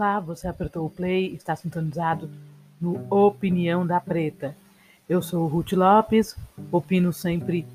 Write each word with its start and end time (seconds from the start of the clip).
Olá, 0.00 0.18
você 0.18 0.48
apertou 0.48 0.86
o 0.86 0.90
play, 0.90 1.34
está 1.34 1.54
sintonizado 1.54 2.30
no 2.80 3.04
Opinião 3.10 3.86
da 3.86 4.00
Preta. 4.00 4.56
Eu 5.06 5.20
sou 5.20 5.46
Ruth 5.46 5.72
Lopes, 5.72 6.34
opino 6.72 7.12
sempre 7.12 7.66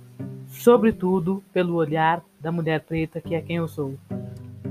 sobre 0.47 0.91
tudo 0.91 1.43
pelo 1.53 1.75
olhar 1.75 2.23
da 2.39 2.51
mulher 2.51 2.81
preta, 2.81 3.21
que 3.21 3.35
é 3.35 3.41
quem 3.41 3.57
eu 3.57 3.67
sou. 3.67 3.93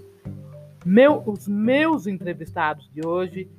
Meu, 0.86 1.20
os 1.26 1.48
meus 1.48 2.06
entrevistados 2.06 2.88
de 2.92 3.04
hoje 3.04 3.50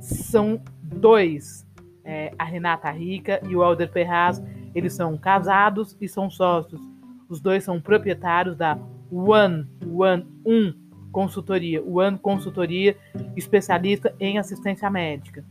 são 0.00 0.60
dois, 0.82 1.64
é, 2.04 2.32
a 2.36 2.44
Renata 2.44 2.90
Rica 2.90 3.40
e 3.48 3.54
o 3.54 3.62
Alder 3.62 3.90
Ferraz. 3.92 4.42
Eles 4.74 4.92
são 4.92 5.16
casados 5.16 5.96
e 6.00 6.08
são 6.08 6.28
sócios. 6.28 6.80
Os 7.28 7.40
dois 7.40 7.62
são 7.62 7.80
proprietários 7.80 8.56
da 8.56 8.76
One, 9.10 9.68
One, 9.88 10.26
Um 10.44 10.74
Consultoria, 11.12 11.80
One 11.82 12.18
Consultoria, 12.18 12.96
especialista 13.36 14.12
em 14.18 14.36
assistência 14.36 14.90
médica 14.90 15.44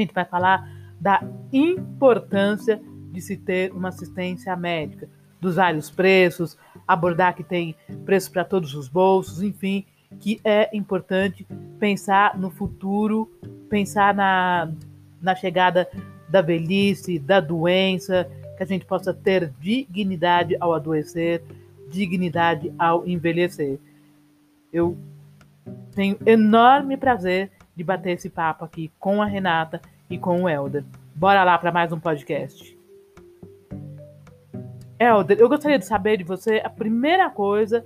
gente 0.00 0.14
vai 0.14 0.24
falar 0.24 0.68
da 1.00 1.22
importância 1.52 2.80
de 3.12 3.20
se 3.20 3.36
ter 3.36 3.72
uma 3.72 3.88
assistência 3.88 4.54
médica, 4.56 5.08
dos 5.40 5.56
vários 5.56 5.90
preços, 5.90 6.58
abordar 6.86 7.34
que 7.34 7.44
tem 7.44 7.74
preço 8.04 8.30
para 8.30 8.44
todos 8.44 8.74
os 8.74 8.88
bolsos, 8.88 9.42
enfim, 9.42 9.84
que 10.18 10.40
é 10.42 10.76
importante 10.76 11.46
pensar 11.78 12.38
no 12.38 12.50
futuro, 12.50 13.30
pensar 13.68 14.14
na, 14.14 14.72
na 15.20 15.34
chegada 15.34 15.88
da 16.28 16.42
velhice, 16.42 17.18
da 17.18 17.40
doença, 17.40 18.28
que 18.56 18.62
a 18.62 18.66
gente 18.66 18.84
possa 18.84 19.14
ter 19.14 19.52
dignidade 19.60 20.56
ao 20.58 20.74
adoecer, 20.74 21.42
dignidade 21.88 22.72
ao 22.78 23.06
envelhecer. 23.06 23.78
Eu 24.72 24.96
tenho 25.94 26.18
enorme 26.26 26.96
prazer 26.96 27.50
de 27.78 27.84
bater 27.84 28.14
esse 28.14 28.28
papo 28.28 28.64
aqui 28.64 28.90
com 28.98 29.22
a 29.22 29.24
Renata 29.24 29.80
e 30.10 30.18
com 30.18 30.42
o 30.42 30.48
Helder. 30.48 30.84
Bora 31.14 31.44
lá 31.44 31.56
para 31.56 31.70
mais 31.70 31.92
um 31.92 32.00
podcast. 32.00 32.76
Helder, 34.98 35.38
eu 35.38 35.48
gostaria 35.48 35.78
de 35.78 35.86
saber 35.86 36.16
de 36.16 36.24
você 36.24 36.60
a 36.64 36.68
primeira 36.68 37.30
coisa. 37.30 37.84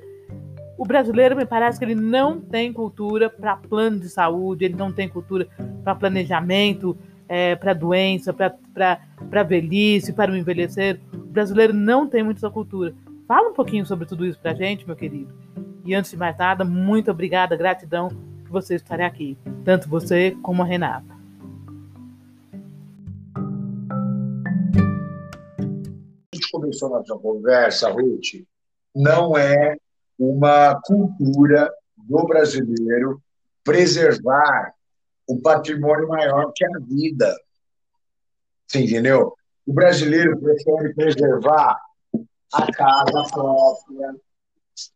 O 0.78 0.86
brasileiro 0.86 1.36
me 1.36 1.44
parece 1.44 1.78
que 1.78 1.84
ele 1.84 1.94
não 1.94 2.40
tem 2.40 2.72
cultura 2.72 3.28
para 3.28 3.54
plano 3.54 4.00
de 4.00 4.08
saúde, 4.08 4.64
ele 4.64 4.76
não 4.76 4.90
tem 4.90 5.10
cultura 5.10 5.46
para 5.84 5.94
planejamento, 5.94 6.96
é, 7.28 7.54
para 7.54 7.74
doença, 7.74 8.32
para 8.32 9.42
velhice, 9.42 10.14
para 10.14 10.32
o 10.32 10.36
envelhecer. 10.36 10.98
O 11.12 11.18
brasileiro 11.18 11.74
não 11.74 12.08
tem 12.08 12.22
muita 12.22 12.48
cultura. 12.48 12.94
Fala 13.28 13.50
um 13.50 13.54
pouquinho 13.54 13.84
sobre 13.84 14.06
tudo 14.06 14.24
isso 14.24 14.38
para 14.38 14.52
a 14.52 14.54
gente, 14.54 14.86
meu 14.86 14.96
querido. 14.96 15.34
E 15.84 15.94
antes 15.94 16.12
de 16.12 16.16
mais 16.16 16.38
nada, 16.38 16.64
muito 16.64 17.10
obrigada, 17.10 17.54
gratidão 17.54 18.31
você 18.52 18.76
estarem 18.76 19.06
aqui, 19.06 19.36
tanto 19.64 19.88
você 19.88 20.36
como 20.42 20.62
a 20.62 20.66
Renata. 20.66 21.12
A 26.32 26.36
gente 26.36 26.50
começou 26.52 26.90
nossa 26.90 27.16
conversa, 27.18 27.90
Ruth, 27.90 28.44
não 28.94 29.36
é 29.36 29.76
uma 30.18 30.80
cultura 30.82 31.72
do 31.96 32.26
brasileiro 32.26 33.20
preservar 33.64 34.74
o 35.26 35.40
patrimônio 35.40 36.08
maior 36.08 36.52
que 36.54 36.64
a 36.64 36.78
vida. 36.80 37.34
Você 38.66 38.80
entendeu? 38.80 39.34
O 39.66 39.72
brasileiro 39.72 40.38
prefere 40.38 40.94
preservar 40.94 41.80
a 42.52 42.72
casa 42.72 43.22
própria, 43.32 44.14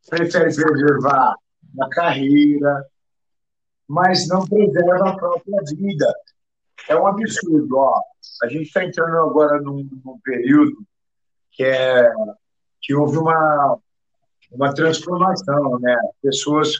prefere 0.08 0.54
preservar 0.54 1.36
a 1.80 1.88
carreira, 1.90 2.86
mas 3.88 4.26
não 4.28 4.46
preserva 4.46 5.10
a 5.10 5.16
própria 5.16 5.62
vida. 5.76 6.12
É 6.88 6.96
um 6.96 7.06
absurdo. 7.06 7.76
Ó. 7.76 8.00
A 8.42 8.48
gente 8.48 8.64
está 8.64 8.84
entrando 8.84 9.16
agora 9.18 9.60
num, 9.60 9.88
num, 10.04 10.18
período 10.20 10.76
que, 11.52 11.64
é, 11.64 12.10
que 12.82 12.94
houve 12.94 13.18
uma, 13.18 13.78
uma 14.50 14.74
transformação. 14.74 15.78
Né? 15.80 15.94
As 15.94 16.20
pessoas 16.22 16.76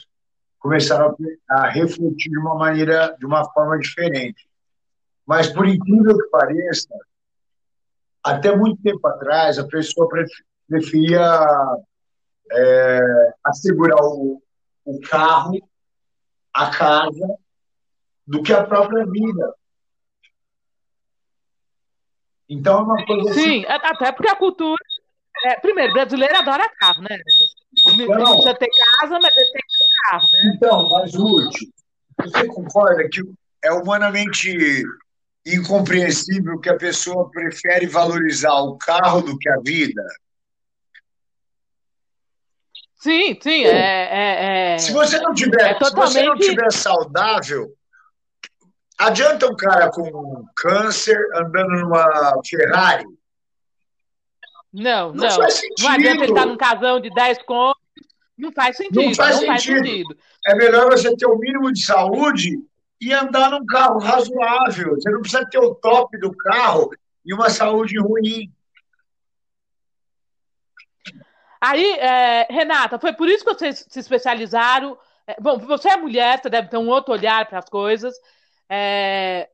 começaram 0.59 1.15
a, 1.49 1.61
a 1.61 1.69
refletir 1.69 2.29
de 2.29 2.37
uma 2.37 2.55
maneira, 2.55 3.15
de 3.17 3.25
uma 3.25 3.49
forma 3.51 3.77
diferente. 3.79 4.47
Mas, 5.25 5.47
por 5.47 5.67
incrível 5.67 6.17
que 6.17 6.29
pareça, 6.29 6.93
até 8.23 8.55
muito 8.55 8.81
tempo 8.81 9.05
atrás, 9.07 9.57
a 9.59 9.67
pessoa 9.67 10.07
preferia 10.67 11.77
é, 12.51 13.33
assegurar 13.43 14.01
o, 14.01 14.41
o 14.85 14.99
carro 15.01 15.57
a 16.57 16.71
casa 16.71 17.37
do 18.25 18.41
que 18.41 18.51
a 18.51 18.63
própria 18.63 19.05
vida. 19.05 19.53
Então 22.49 22.79
é 22.79 22.83
uma 22.83 23.05
coisa 23.05 23.33
Sim, 23.33 23.63
assim... 23.65 23.85
até 23.85 24.11
porque 24.11 24.29
a 24.29 24.35
cultura. 24.35 24.83
É, 25.45 25.59
primeiro, 25.59 25.93
brasileiro 25.93 26.35
adora 26.35 26.67
carro, 26.79 27.03
né? 27.03 27.15
Não, 27.95 28.33
precisa 28.33 28.55
ter 28.55 28.69
casa, 28.99 29.19
mas 29.19 29.37
ele 29.37 29.51
tem 29.51 29.61
que 29.61 29.77
ter 29.77 30.09
carro. 30.09 30.23
Né? 30.31 30.53
Então, 30.55 30.89
mas 30.89 31.13
Ruth, 31.13 31.55
você 32.19 32.47
concorda 32.47 33.07
que 33.07 33.21
é 33.63 33.71
humanamente 33.71 34.83
incompreensível 35.45 36.59
que 36.59 36.69
a 36.69 36.77
pessoa 36.77 37.29
prefere 37.29 37.85
valorizar 37.85 38.55
o 38.61 38.77
carro 38.77 39.21
do 39.21 39.37
que 39.37 39.47
a 39.47 39.59
vida? 39.63 40.03
Sim, 43.07 43.39
sim, 43.41 43.63
é, 43.63 43.69
é, 43.71 44.73
é, 44.73 44.77
Se 44.79 44.91
você 44.91 45.17
não 45.21 45.33
tiver, 45.33 45.61
é 45.61 45.73
totalmente... 45.75 46.11
se 46.11 46.19
você 46.19 46.25
não 46.25 46.35
tiver 46.35 46.71
saudável, 46.73 47.73
adianta 48.99 49.47
um 49.47 49.55
cara 49.55 49.89
com 49.89 50.45
câncer 50.53 51.17
andando 51.33 51.69
numa 51.69 52.41
Ferrari? 52.45 53.05
Não, 54.73 55.13
não. 55.13 55.29
Não, 55.29 55.47
não 55.79 55.89
adianta 55.89 56.23
ele 56.25 56.33
estar 56.33 56.45
num 56.45 56.57
casão 56.57 56.99
de 56.99 57.09
10 57.13 57.43
contos. 57.43 57.81
Não 58.37 58.51
faz 58.51 58.75
sentido. 58.75 59.01
Não 59.01 59.15
faz, 59.15 59.35
não 59.35 59.39
sentido. 59.39 59.47
faz 59.47 59.63
sentido. 59.63 60.17
É 60.45 60.55
melhor 60.55 60.91
você 60.91 61.15
ter 61.15 61.27
o 61.27 61.35
um 61.35 61.39
mínimo 61.39 61.71
de 61.71 61.85
saúde 61.85 62.59
e 62.99 63.13
andar 63.13 63.51
num 63.51 63.65
carro 63.65 63.99
razoável. 63.99 64.95
Você 64.95 65.09
não 65.09 65.21
precisa 65.21 65.47
ter 65.49 65.59
o 65.59 65.73
top 65.75 66.19
do 66.19 66.35
carro 66.35 66.89
e 67.25 67.33
uma 67.33 67.49
saúde 67.49 67.97
ruim. 67.97 68.51
Aí, 71.59 71.91
é, 71.99 72.47
Renata, 72.49 72.99
foi 72.99 73.13
por 73.13 73.27
isso 73.27 73.43
que 73.43 73.53
vocês 73.53 73.85
se 73.87 73.99
especializaram. 73.99 74.97
É, 75.25 75.35
bom, 75.39 75.57
você 75.57 75.89
é 75.89 75.97
mulher, 75.97 76.39
você 76.41 76.49
deve 76.49 76.69
ter 76.69 76.77
um 76.77 76.87
outro 76.87 77.13
olhar 77.13 77.45
para 77.47 77.59
as 77.59 77.69
coisas. 77.69 78.15
É, 78.69 79.49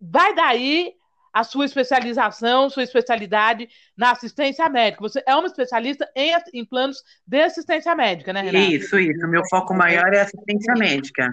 vai 0.00 0.34
daí 0.34 0.94
a 1.32 1.44
sua 1.44 1.64
especialização, 1.64 2.68
sua 2.68 2.82
especialidade 2.82 3.68
na 3.96 4.12
assistência 4.12 4.68
médica. 4.68 5.02
Você 5.02 5.22
é 5.26 5.34
uma 5.34 5.46
especialista 5.46 6.10
em, 6.14 6.32
em 6.52 6.64
planos 6.64 7.02
de 7.26 7.40
assistência 7.40 7.94
médica, 7.94 8.32
né, 8.32 8.42
Renata? 8.42 8.64
Isso, 8.64 8.98
isso. 8.98 9.28
Meu 9.28 9.42
foco 9.48 9.74
maior 9.74 10.12
é 10.12 10.20
assistência 10.20 10.74
médica. 10.74 11.32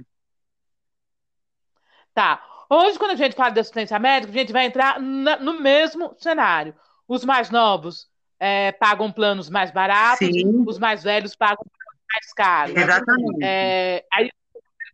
Tá. 2.13 2.41
Hoje, 2.69 2.97
quando 2.97 3.11
a 3.11 3.15
gente 3.15 3.35
fala 3.35 3.51
de 3.51 3.59
assistência 3.59 3.99
médica, 3.99 4.31
a 4.31 4.35
gente 4.35 4.53
vai 4.53 4.65
entrar 4.65 4.99
na, 4.99 5.37
no 5.37 5.59
mesmo 5.59 6.15
cenário. 6.17 6.75
Os 7.07 7.23
mais 7.23 7.49
novos 7.49 8.09
é, 8.39 8.71
pagam 8.73 9.11
planos 9.11 9.49
mais 9.49 9.71
baratos, 9.71 10.27
Sim. 10.27 10.63
os 10.67 10.77
mais 10.77 11.03
velhos 11.03 11.35
pagam 11.35 11.65
mais 12.11 12.33
caros. 12.33 12.75
Exatamente. 12.75 13.43
É, 13.43 14.05
aí 14.11 14.29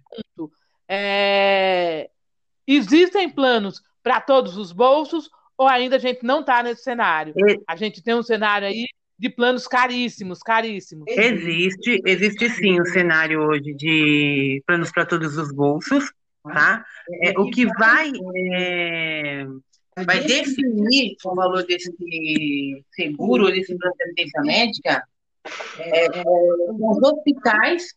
pergunto, 0.10 0.54
é, 0.88 2.10
existem 2.68 3.30
planos 3.30 3.82
para 4.04 4.20
todos 4.20 4.58
os 4.58 4.72
bolsos 4.72 5.30
ou 5.58 5.68
ainda 5.68 5.98
a 5.98 6.00
gente 6.00 6.24
não 6.24 6.42
está 6.42 6.64
nesse 6.64 6.84
cenário? 6.84 7.34
A 7.68 7.76
gente 7.76 8.02
tem 8.02 8.16
um 8.16 8.24
cenário 8.24 8.68
aí 8.68 8.86
de 9.18 9.30
planos 9.30 9.68
caríssimos, 9.68 10.40
caríssimos. 10.40 11.06
Existe, 11.08 12.02
existe 12.06 12.50
sim 12.50 12.82
um 12.82 12.86
cenário 12.86 13.42
hoje 13.42 13.74
de 13.76 14.64
planos 14.66 14.92
para 14.92 15.06
todos 15.06 15.38
os 15.38 15.54
bolsos, 15.54 16.12
tá? 16.44 16.84
É, 17.22 17.40
o 17.40 17.48
que 17.52 17.68
vai 17.78 18.12
é, 18.36 19.46
vai 20.06 20.22
definir 20.22 21.16
o 21.24 21.36
valor 21.36 21.66
desse 21.66 21.92
seguro, 22.92 23.52
desse 23.52 23.76
plano 23.78 23.96
de 23.96 24.04
assistência 24.04 24.42
médica, 24.42 25.04
é, 25.80 26.06
é, 26.06 26.24
os 26.70 27.02
hospitais 27.02 27.94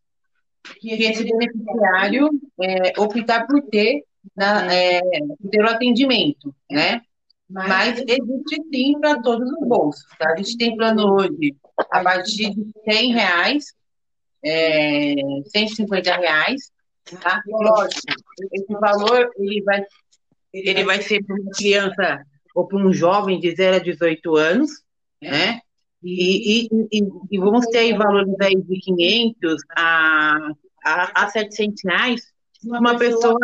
que 0.81 0.93
esse 0.93 1.25
beneficiário 1.25 2.31
é, 2.61 2.99
optar 2.99 3.47
por 3.47 3.63
ter 3.63 4.03
na, 4.35 4.73
é, 4.75 5.01
pelo 5.51 5.69
atendimento, 5.69 6.55
né? 6.71 7.03
Mas 7.49 7.99
existe 7.99 8.63
sim 8.73 8.99
para 8.99 9.21
todos 9.21 9.51
os 9.51 9.69
bolsos, 9.69 10.07
tá? 10.19 10.33
A 10.33 10.37
gente 10.37 10.57
tem 10.57 10.77
plano 10.77 11.15
hoje 11.15 11.55
a 11.91 12.03
partir 12.03 12.51
de 12.55 12.67
100 12.91 13.13
reais, 13.13 13.65
é, 14.43 15.15
150 15.53 16.17
reais, 16.17 16.73
tá? 17.21 17.43
Lógico, 17.47 18.01
esse 18.53 18.73
valor 18.73 19.31
ele 19.39 19.63
vai, 19.63 19.85
ele 20.55 20.85
vai 20.85 21.03
ser 21.03 21.25
para 21.25 21.35
uma 21.35 21.51
criança 21.51 22.25
ou 22.55 22.67
para 22.67 22.79
um 22.79 22.93
jovem 22.93 23.41
de 23.41 23.55
0 23.55 23.77
a 23.77 23.79
18 23.81 24.37
anos, 24.37 24.71
né? 25.21 25.61
E, 26.03 26.67
e, 26.67 26.69
e, 26.93 27.03
e 27.33 27.39
vamos 27.39 27.67
ter 27.67 27.79
aí 27.79 27.93
valores 27.95 28.35
aí 28.41 28.55
de 28.55 28.79
500 28.79 29.63
a, 29.77 30.51
a, 30.85 31.25
a 31.25 31.29
700 31.29 31.83
reais 31.85 32.35
uma 32.63 32.97
pessoa 32.97 33.39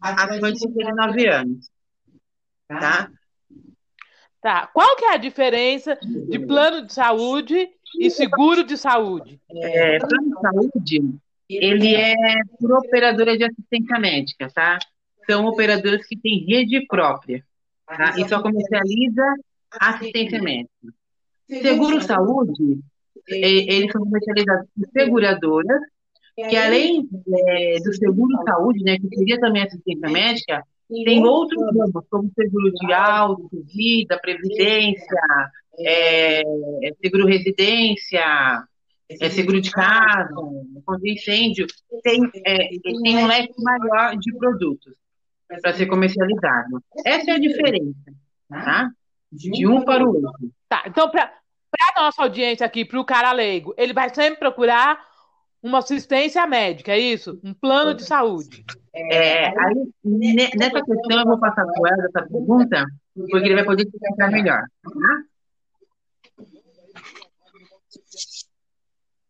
acima 0.00 0.52
de 0.52 0.58
59 0.58 1.28
anos. 1.28 1.70
Tá? 2.68 3.10
Tá. 4.40 4.66
Qual 4.68 4.96
que 4.96 5.04
é 5.04 5.14
a 5.14 5.16
diferença 5.16 5.98
de 6.02 6.38
plano 6.38 6.86
de 6.86 6.92
saúde 6.92 7.68
e 7.98 8.10
seguro 8.10 8.64
de 8.64 8.76
saúde? 8.76 9.40
É, 9.50 9.98
plano 9.98 10.28
de 10.28 10.40
saúde, 10.40 11.18
ele 11.48 11.94
é 11.94 12.14
por 12.58 12.72
operadora 12.72 13.36
de 13.36 13.44
assistência 13.44 13.98
médica, 13.98 14.50
tá? 14.50 14.78
São 15.28 15.46
operadoras 15.46 16.06
que 16.06 16.16
têm 16.16 16.44
rede 16.46 16.86
própria, 16.86 17.44
tá? 17.86 18.18
E 18.18 18.28
só 18.28 18.40
comercializa 18.40 19.34
assistência 19.72 20.40
médica. 20.40 20.70
Seguro 21.48 22.00
saúde, 22.00 22.80
eles 23.26 23.92
são 23.92 24.02
comercializados 24.02 24.68
por 24.74 24.88
seguradoras 24.92 25.80
que 26.48 26.56
além 26.56 27.08
é, 27.48 27.78
do 27.80 27.92
seguro 27.94 28.42
saúde, 28.46 28.84
né, 28.84 28.96
que 28.98 29.08
seria 29.16 29.40
também 29.40 29.62
assistência 29.62 30.08
médica, 30.08 30.62
tem 30.88 31.24
outros 31.24 31.60
ramos, 31.76 32.04
como 32.08 32.30
seguro 32.32 32.72
de 32.72 32.92
auto, 32.92 33.64
vida, 33.74 34.18
previdência, 34.20 35.20
é, 35.80 36.42
seguro 37.02 37.26
residência, 37.26 38.64
é, 39.20 39.30
seguro 39.30 39.60
de 39.60 39.70
casa, 39.70 40.32
contra 40.84 41.10
incêndio, 41.10 41.66
tem, 42.02 42.22
é, 42.46 42.68
tem 42.82 43.16
um 43.16 43.26
leque 43.26 43.54
maior 43.58 44.16
de 44.16 44.32
produtos 44.38 44.94
para 45.48 45.72
ser 45.74 45.86
comercializado. 45.86 46.82
Essa 47.04 47.30
é 47.30 47.34
a 47.34 47.38
diferença, 47.38 48.12
tá? 48.48 48.90
De 49.32 49.66
um 49.66 49.84
para 49.84 50.04
o 50.04 50.14
outro. 50.14 50.50
Tá, 50.68 50.84
então, 50.86 51.10
para 51.10 51.30
a 51.96 52.00
nossa 52.00 52.22
audiência 52.22 52.66
aqui, 52.66 52.84
para 52.84 53.00
o 53.00 53.04
cara 53.04 53.32
leigo, 53.32 53.74
ele 53.76 53.92
vai 53.92 54.14
sempre 54.14 54.38
procurar 54.38 55.06
uma 55.62 55.78
assistência 55.78 56.46
médica, 56.46 56.92
é 56.92 56.98
isso? 56.98 57.40
Um 57.42 57.52
plano 57.52 57.94
de 57.94 58.04
saúde. 58.04 58.64
É, 58.94 59.46
aí, 59.48 59.92
nessa 60.04 60.82
questão, 60.82 61.18
eu 61.18 61.24
vou 61.24 61.38
passar 61.38 61.64
com 61.66 61.86
ela 61.86 62.04
essa 62.04 62.26
pergunta, 62.26 62.84
porque 63.14 63.46
ele 63.46 63.54
vai 63.54 63.64
poder 63.64 63.84
explicar 63.84 64.30
melhor. 64.30 64.62
Tá? 64.82 65.22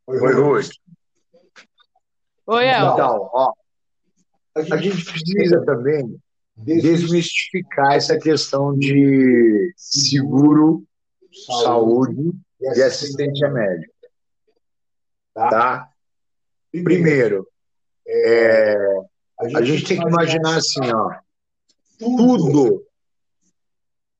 Oi, 0.06 0.35
Ruth. 0.35 0.70
Oi, 2.47 2.65
El. 2.65 2.93
Então, 2.93 3.31
ó, 3.32 3.53
a 4.70 4.76
gente 4.76 5.05
precisa 5.05 5.64
também 5.64 6.20
desmistificar 6.56 7.94
essa 7.94 8.19
questão 8.19 8.76
de 8.76 9.72
seguro, 9.76 10.84
saúde 11.62 12.32
e 12.60 12.82
assistência 12.82 13.49
médica. 13.49 13.93
Tá? 15.34 15.88
Primeiro, 16.72 17.46
é, 18.06 18.76
a 19.55 19.62
gente 19.62 19.84
tem 19.84 20.00
que 20.00 20.08
imaginar 20.08 20.56
assim, 20.56 20.81
ó, 20.93 21.14
tudo 21.99 22.84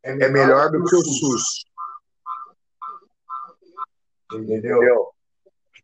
é 0.02 0.29
melhor 0.29 0.70
do 0.70 0.85
que 0.85 0.96
o 0.96 1.02
SUS. 1.02 1.64
Entendeu? 4.32 5.12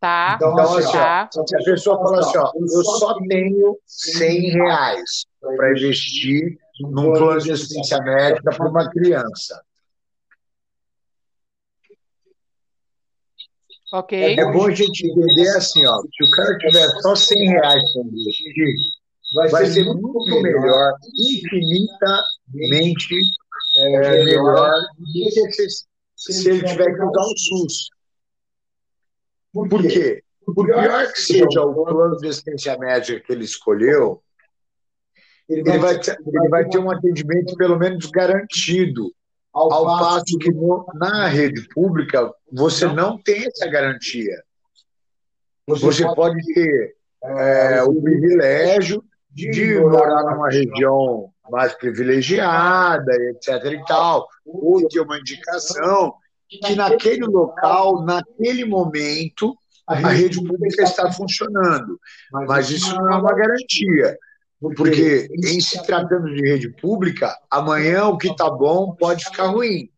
Tá. 0.05 0.35
Então, 0.37 0.59
assim, 0.59 0.93
tá. 0.93 1.31
ó, 1.35 1.47
se 1.47 1.57
a 1.57 1.65
pessoa 1.65 1.97
fala 1.97 2.21
assim, 2.21 2.37
ó, 2.37 2.53
eu 2.55 2.85
só 2.85 3.19
tenho 3.27 3.79
100 3.87 4.51
reais 4.51 5.25
para 5.41 5.73
investir 5.73 6.59
num 6.81 7.11
plano 7.15 7.41
de 7.41 7.53
assistência 7.53 7.97
médica 8.01 8.55
para 8.55 8.69
uma 8.69 8.91
criança. 8.91 9.63
Ok. 13.95 14.19
É, 14.19 14.41
é 14.41 14.53
bom 14.53 14.67
a 14.67 14.75
gente 14.75 15.07
entender 15.07 15.49
assim, 15.57 15.87
ó, 15.87 16.03
se 16.03 16.23
o 16.23 16.31
cara 16.33 16.59
tiver 16.59 16.87
só 17.01 17.17
100 17.17 17.49
reais 17.49 17.83
para 17.95 18.03
investir, 18.03 18.75
vai, 19.35 19.49
vai 19.49 19.65
ser 19.65 19.85
muito 19.85 20.43
melhor, 20.43 20.93
infinitamente 21.19 23.15
é, 23.79 24.23
melhor 24.23 24.71
do 24.99 25.49
que 25.49 25.71
se, 25.71 25.87
se 26.15 26.51
ele 26.51 26.63
tiver 26.63 26.95
que 26.95 27.03
usar 27.03 27.23
o 27.23 27.39
SUS. 27.39 27.94
Por 29.55 29.83
quê? 29.83 30.23
Por 30.45 30.67
pior 30.67 31.13
que 31.13 31.21
seja 31.21 31.63
o 31.63 31.85
plano 31.87 32.17
de 32.19 32.29
assistência 32.29 32.77
médica 32.77 33.21
que 33.21 33.33
ele 33.33 33.45
escolheu, 33.45 34.21
ele 35.49 35.79
vai, 35.79 35.99
ter, 35.99 36.19
ele 36.27 36.49
vai 36.49 36.69
ter 36.69 36.79
um 36.79 36.91
atendimento 36.91 37.57
pelo 37.57 37.79
menos 37.79 38.11
garantido 38.11 39.11
ao, 39.53 39.73
ao 39.73 39.85
passo 39.99 40.39
que 40.39 40.51
no, 40.51 40.85
na 40.95 41.29
rede 41.29 41.67
pública 41.69 42.33
você 42.51 42.87
não 42.87 43.17
tem 43.17 43.47
essa 43.47 43.67
garantia. 43.69 44.43
Você 45.67 46.05
pode 46.15 46.37
ter 46.53 46.97
é, 47.23 47.83
o 47.83 48.03
privilégio 48.03 49.03
de 49.31 49.79
morar 49.81 50.25
numa 50.25 50.51
região 50.51 51.31
mais 51.51 51.75
privilegiada, 51.75 53.13
etc. 53.31 53.65
e 53.73 53.85
tal, 53.85 54.27
ou 54.45 54.87
ter 54.89 55.01
uma 55.01 55.19
indicação 55.19 56.15
que 56.49 56.75
naquele 56.75 57.25
local, 57.27 58.05
naquele 58.05 58.65
momento, 58.65 59.57
a 59.87 59.95
rede 59.95 60.43
pública 60.43 60.83
está 60.83 61.11
funcionando. 61.13 61.99
Mas 62.33 62.71
isso 62.71 62.95
não 62.97 63.13
é 63.13 63.17
uma 63.17 63.35
garantia. 63.35 64.17
Porque, 64.77 65.29
em 65.45 65.61
se 65.61 65.83
tratando 65.85 66.33
de 66.33 66.41
rede 66.41 66.71
pública, 66.71 67.37
amanhã 67.51 68.07
o 68.07 68.17
que 68.17 68.29
está 68.29 68.49
bom 68.49 68.95
pode 68.95 69.25
ficar 69.25 69.47
ruim. 69.49 69.91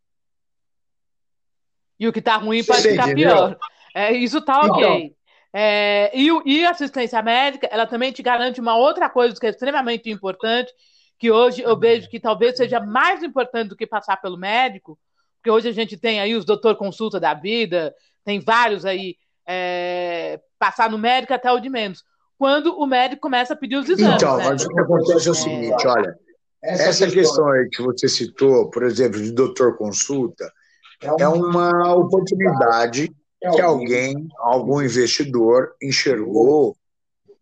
E 1.98 2.08
o 2.08 2.12
que 2.12 2.18
está 2.18 2.36
ruim 2.36 2.64
pode 2.64 2.82
Você 2.82 2.90
ficar 2.90 3.04
entendeu? 3.04 3.28
pior. 3.28 3.58
É, 3.94 4.12
isso 4.12 4.38
está 4.38 4.60
ok. 4.60 4.84
Então, 4.84 5.16
é, 5.52 6.10
e, 6.14 6.28
e 6.44 6.66
a 6.66 6.70
assistência 6.70 7.22
médica, 7.22 7.66
ela 7.70 7.86
também 7.86 8.12
te 8.12 8.22
garante 8.22 8.60
uma 8.60 8.76
outra 8.76 9.08
coisa 9.08 9.38
que 9.38 9.46
é 9.46 9.50
extremamente 9.50 10.10
importante, 10.10 10.70
que 11.18 11.30
hoje 11.30 11.62
eu 11.62 11.78
vejo 11.78 12.10
que 12.10 12.20
talvez 12.20 12.56
seja 12.56 12.80
mais 12.80 13.22
importante 13.22 13.68
do 13.68 13.76
que 13.76 13.86
passar 13.86 14.20
pelo 14.20 14.36
médico, 14.36 14.98
porque 15.46 15.50
hoje 15.50 15.68
a 15.68 15.72
gente 15.72 15.96
tem 15.96 16.18
aí 16.18 16.34
os 16.34 16.44
doutor 16.44 16.74
consulta 16.74 17.20
da 17.20 17.32
vida, 17.32 17.94
tem 18.24 18.40
vários 18.40 18.84
aí, 18.84 19.14
é, 19.46 20.40
passar 20.58 20.90
no 20.90 20.98
médico 20.98 21.32
até 21.32 21.52
o 21.52 21.60
de 21.60 21.70
menos 21.70 22.02
quando 22.36 22.76
o 22.76 22.84
médico 22.84 23.22
começa 23.22 23.54
a 23.54 23.56
pedir 23.56 23.76
os 23.76 23.88
exames. 23.88 24.16
Então, 24.16 24.36
né? 24.36 24.48
mas 24.48 24.64
o 24.64 24.68
que 24.68 24.80
acontece 24.80 25.28
é 25.28 25.30
o 25.30 25.34
seguinte, 25.34 25.86
olha, 25.86 26.14
essa 26.62 27.08
questão 27.08 27.48
aí 27.48 27.68
que 27.70 27.80
você 27.80 28.08
citou, 28.08 28.68
por 28.68 28.82
exemplo, 28.82 29.22
de 29.22 29.30
doutor 29.30 29.76
consulta, 29.78 30.52
é 31.18 31.28
uma 31.28 31.94
oportunidade 31.94 33.10
que 33.40 33.60
alguém, 33.60 34.28
algum 34.38 34.82
investidor, 34.82 35.74
enxergou 35.80 36.76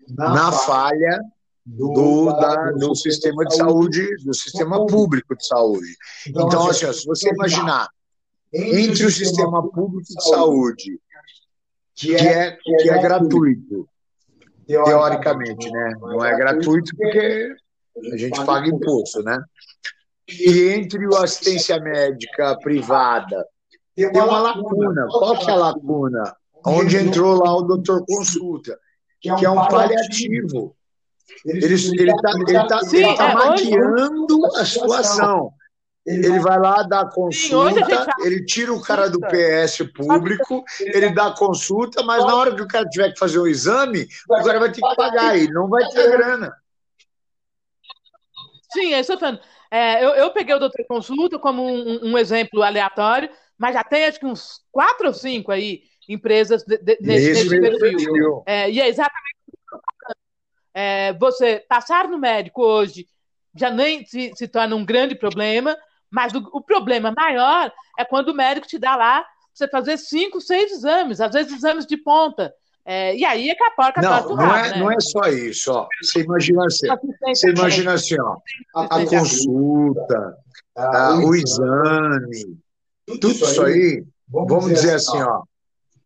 na 0.08 0.52
falha 0.52 1.18
do, 1.64 2.32
da, 2.32 2.73
do 2.73 2.94
sistema 2.94 3.44
de 3.46 3.56
saúde, 3.56 4.06
do 4.25 4.34
sistema 4.34 4.87
público 4.87 5.34
de 5.34 5.46
saúde. 5.46 5.96
Então, 6.28 6.68
assim, 6.68 6.92
se 6.92 7.06
você 7.06 7.30
imaginar 7.30 7.88
entre 8.54 9.06
o 9.06 9.11
sistema 9.11 9.68
público 9.70 10.06
de 10.06 10.25
saúde, 10.28 11.00
que 11.94 12.14
é, 12.14 12.52
que 12.52 12.90
é 12.90 13.02
gratuito, 13.02 13.88
teoricamente, 14.66 15.70
né? 15.70 15.92
Não 16.00 16.25
é 16.25 16.37
gratuito 16.37 16.96
porque 16.96 17.54
a 18.12 18.16
gente 18.16 18.44
paga 18.44 18.68
imposto, 18.68 19.23
né? 19.23 19.42
E 20.28 20.70
entre 20.70 21.06
o 21.06 21.16
assistência 21.16 21.78
médica 21.80 22.56
privada 22.61 23.44
tem 23.94 24.08
uma 24.08 24.40
lacuna. 24.40 25.06
Qual 25.08 25.38
que 25.38 25.50
é 25.50 25.52
a 25.52 25.56
lacuna? 25.56 26.37
Onde 26.66 26.96
entrou 26.96 27.42
lá 27.42 27.56
o 27.56 27.62
doutor 27.62 28.04
consulta, 28.06 28.78
que 29.20 29.28
é 29.28 29.50
um 29.50 29.68
paliativo. 29.68 30.75
Ele 31.44 31.75
está 31.75 31.92
ele 31.92 32.12
tá, 32.68 32.80
ele 32.92 33.16
tá 33.16 33.34
maquiando 33.34 34.46
a 34.56 34.64
situação. 34.64 35.52
Ele 36.06 36.38
vai 36.40 36.58
lá 36.58 36.82
dar 36.82 37.08
consulta, 37.08 37.80
ele 38.23 38.44
tira 38.44 38.73
o 38.73 38.82
cara 38.82 39.08
do 39.08 39.20
PS 39.20 39.78
público, 39.94 40.62
ele 40.80 41.08
dá 41.14 41.30
consulta, 41.30 42.02
mas 42.02 42.23
na 42.26 42.34
hora 42.34 42.54
que 42.54 42.61
o 42.61 42.68
cara 42.68 42.87
tiver 42.87 43.12
que 43.12 43.18
fazer 43.18 43.40
um 43.40 43.46
exame, 43.46 44.06
o 44.28 44.44
cara 44.44 44.61
vai 44.61 44.70
ter 44.70 44.82
que 44.82 44.94
pagar, 44.96 45.34
ele 45.37 45.52
não 45.52 45.66
vai 45.66 45.88
ter 45.88 46.11
grana. 46.11 46.54
Sim, 48.70 48.92
é 48.92 49.00
isso 49.00 49.12
eu 49.12 49.18
falando. 49.18 49.40
É, 49.70 50.04
eu, 50.04 50.11
eu 50.11 50.30
peguei 50.30 50.54
o 50.54 50.58
doutor 50.58 50.84
consulta 50.87 51.38
como 51.38 51.64
um, 51.64 52.11
um, 52.11 52.18
exemplo 52.18 52.62
aleatório, 52.62 53.30
mas 53.56 53.75
já 53.75 53.82
tem 53.82 54.04
acho 54.04 54.20
que 54.20 54.26
uns 54.26 54.61
quatro 54.70 55.06
ou 55.06 55.14
cinco 55.14 55.50
aí 55.50 55.82
empresas 56.08 56.64
de, 56.64 56.76
de, 56.78 56.99
nesse, 57.00 57.49
nesse 57.49 57.61
perfil. 57.61 58.42
É, 58.46 58.70
e 58.70 58.80
é 58.80 58.88
exatamente 58.88 59.37
o 59.49 59.50
que 59.50 59.75
eu 59.75 59.78
estou 59.78 59.80
falando. 59.80 60.16
É, 60.75 61.12
você 61.14 61.64
passar 61.68 62.08
no 62.08 62.18
médico 62.18 62.62
hoje 62.62 63.06
já 63.54 63.70
nem 63.70 64.04
se, 64.04 64.32
se 64.34 64.49
torna 64.49 64.75
um 64.75 64.84
grande 64.84 65.14
problema, 65.14 65.76
mas 66.14 66.33
o, 66.33 66.38
o 66.52 66.61
problema 66.61 67.12
maior 67.14 67.73
é 67.99 68.04
quando 68.04 68.28
o 68.28 68.35
médico 68.35 68.68
te 68.68 68.78
dá 68.78 68.94
lá 68.94 69.26
você 69.52 69.66
fazer 69.66 69.99
cinco, 69.99 70.40
seis 70.40 70.71
exames, 70.71 71.21
às 71.21 71.33
vezes 71.33 71.52
exames 71.52 71.87
de 71.87 71.97
ponta. 71.97 72.54
É, 72.87 73.16
e 73.16 73.25
aí 73.25 73.50
é 73.50 73.54
que 73.54 73.64
a 73.64 73.71
porca 73.71 74.00
não, 74.00 74.37
não 74.37 74.54
é, 74.54 74.71
né? 74.71 74.78
não 74.78 74.90
é 74.92 75.00
só 75.00 75.23
isso, 75.28 75.73
ó. 75.73 75.88
Você 76.02 76.21
imagina 76.21 76.66
assim, 76.66 76.87
você 77.26 77.50
imagina 77.50 77.92
assim, 77.94 78.21
ó, 78.21 78.37
a, 78.76 78.97
a 78.97 79.06
consulta, 79.06 80.37
a, 80.76 81.14
o 81.16 81.35
exame, 81.35 82.59
tudo 83.06 83.28
isso 83.30 83.64
aí, 83.64 84.04
vamos 84.28 84.66
dizer 84.66 84.94
assim, 84.94 85.21
ó, 85.21 85.42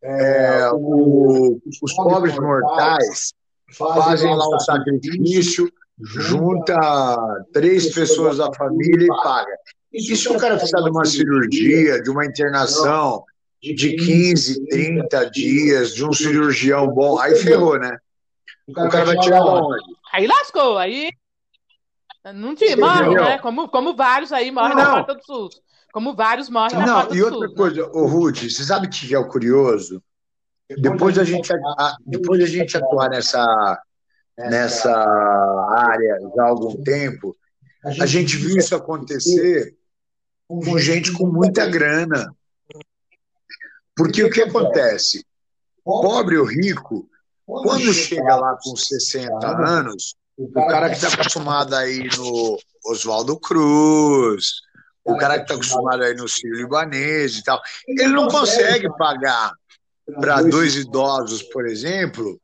é, 0.02 0.70
o, 0.72 1.60
os 1.82 1.94
pobres 1.94 2.38
mortais 2.38 3.34
fazem 3.76 4.34
lá 4.34 4.48
um 4.48 4.60
sacrifício, 4.60 5.70
junta 6.00 7.16
três 7.52 7.92
pessoas 7.92 8.38
da 8.38 8.52
família 8.54 9.04
e 9.04 9.22
paga. 9.22 9.58
E 9.92 10.00
se 10.00 10.28
o 10.28 10.38
cara 10.38 10.56
precisar 10.56 10.82
de 10.82 10.90
uma 10.90 11.04
cirurgia, 11.04 12.02
de 12.02 12.10
uma 12.10 12.24
internação, 12.26 13.24
de 13.62 13.96
15, 13.96 14.66
30 14.66 15.30
dias, 15.30 15.94
de 15.94 16.04
um 16.04 16.12
cirurgião 16.12 16.88
bom, 16.88 17.18
aí 17.18 17.34
ferrou, 17.36 17.78
né? 17.78 17.96
O 18.68 18.88
cara 18.88 19.04
vai 19.04 19.18
tirar 19.18 19.42
onde? 19.42 19.82
Aí 20.12 20.26
lascou, 20.26 20.76
aí. 20.76 21.10
Não 22.34 22.54
tinha, 22.54 22.76
morre, 22.76 23.14
né? 23.14 23.38
Como, 23.38 23.68
como 23.68 23.96
vários 23.96 24.32
aí 24.32 24.50
morrem 24.50 24.76
não. 24.76 24.84
na 24.84 24.92
porta 24.92 25.14
do 25.14 25.24
SUS. 25.24 25.60
Como 25.90 26.14
vários 26.14 26.50
morrem 26.50 26.78
na 26.78 26.86
não, 26.86 26.94
porta 26.94 27.08
do 27.08 27.14
SUS. 27.14 27.22
Não, 27.22 27.30
e 27.30 27.34
outra 27.34 27.56
coisa, 27.56 27.82
né? 27.82 27.88
ô 27.94 28.06
Ruth, 28.06 28.42
você 28.42 28.64
sabe 28.64 28.86
o 28.86 28.90
que 28.90 29.14
é 29.14 29.18
o 29.18 29.28
curioso? 29.28 30.02
Depois 30.76 31.18
a 31.18 31.24
gente, 31.24 31.48
depois 32.04 32.42
a 32.42 32.46
gente 32.46 32.76
atuar 32.76 33.08
nessa, 33.08 33.82
nessa 34.36 34.92
área 35.70 36.18
já 36.36 36.42
há 36.42 36.48
algum 36.48 36.82
tempo, 36.82 37.34
a 38.00 38.06
gente 38.06 38.36
viu 38.36 38.56
isso 38.56 38.74
acontecer 38.74 39.76
com 40.46 40.78
gente 40.78 41.12
com 41.12 41.26
muita 41.26 41.66
grana. 41.66 42.34
Porque 43.94 44.22
o 44.22 44.30
que 44.30 44.42
acontece? 44.42 45.24
Pobre. 45.84 46.38
Ou 46.38 46.44
rico, 46.44 47.08
quando 47.44 47.92
chega 47.92 48.36
lá 48.36 48.56
com 48.62 48.76
60 48.76 49.46
anos, 49.46 50.14
o 50.36 50.50
cara 50.52 50.88
que 50.88 50.96
está 50.96 51.08
acostumado 51.08 51.74
aí 51.74 52.08
no 52.16 52.58
Oswaldo 52.86 53.38
Cruz, 53.38 54.60
o 55.04 55.16
cara 55.16 55.36
que 55.36 55.42
está 55.42 55.54
acostumado 55.54 56.02
aí 56.02 56.14
no 56.14 56.28
Ciro 56.28 56.56
Libanês 56.56 57.36
e 57.38 57.42
tal, 57.42 57.60
ele 57.86 58.08
não 58.08 58.28
consegue 58.28 58.88
pagar 58.96 59.52
para 60.20 60.42
dois 60.42 60.76
idosos, 60.76 61.42
por 61.42 61.66
exemplo, 61.66 62.40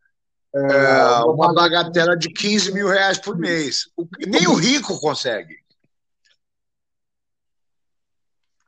é, 0.54 1.24
uma 1.24 1.52
bagatela 1.52 2.16
de 2.16 2.30
15 2.30 2.72
mil 2.72 2.88
reais 2.88 3.18
por 3.18 3.36
mês. 3.36 3.88
Nem 4.26 4.46
o 4.46 4.54
rico 4.54 5.00
consegue. 5.00 5.56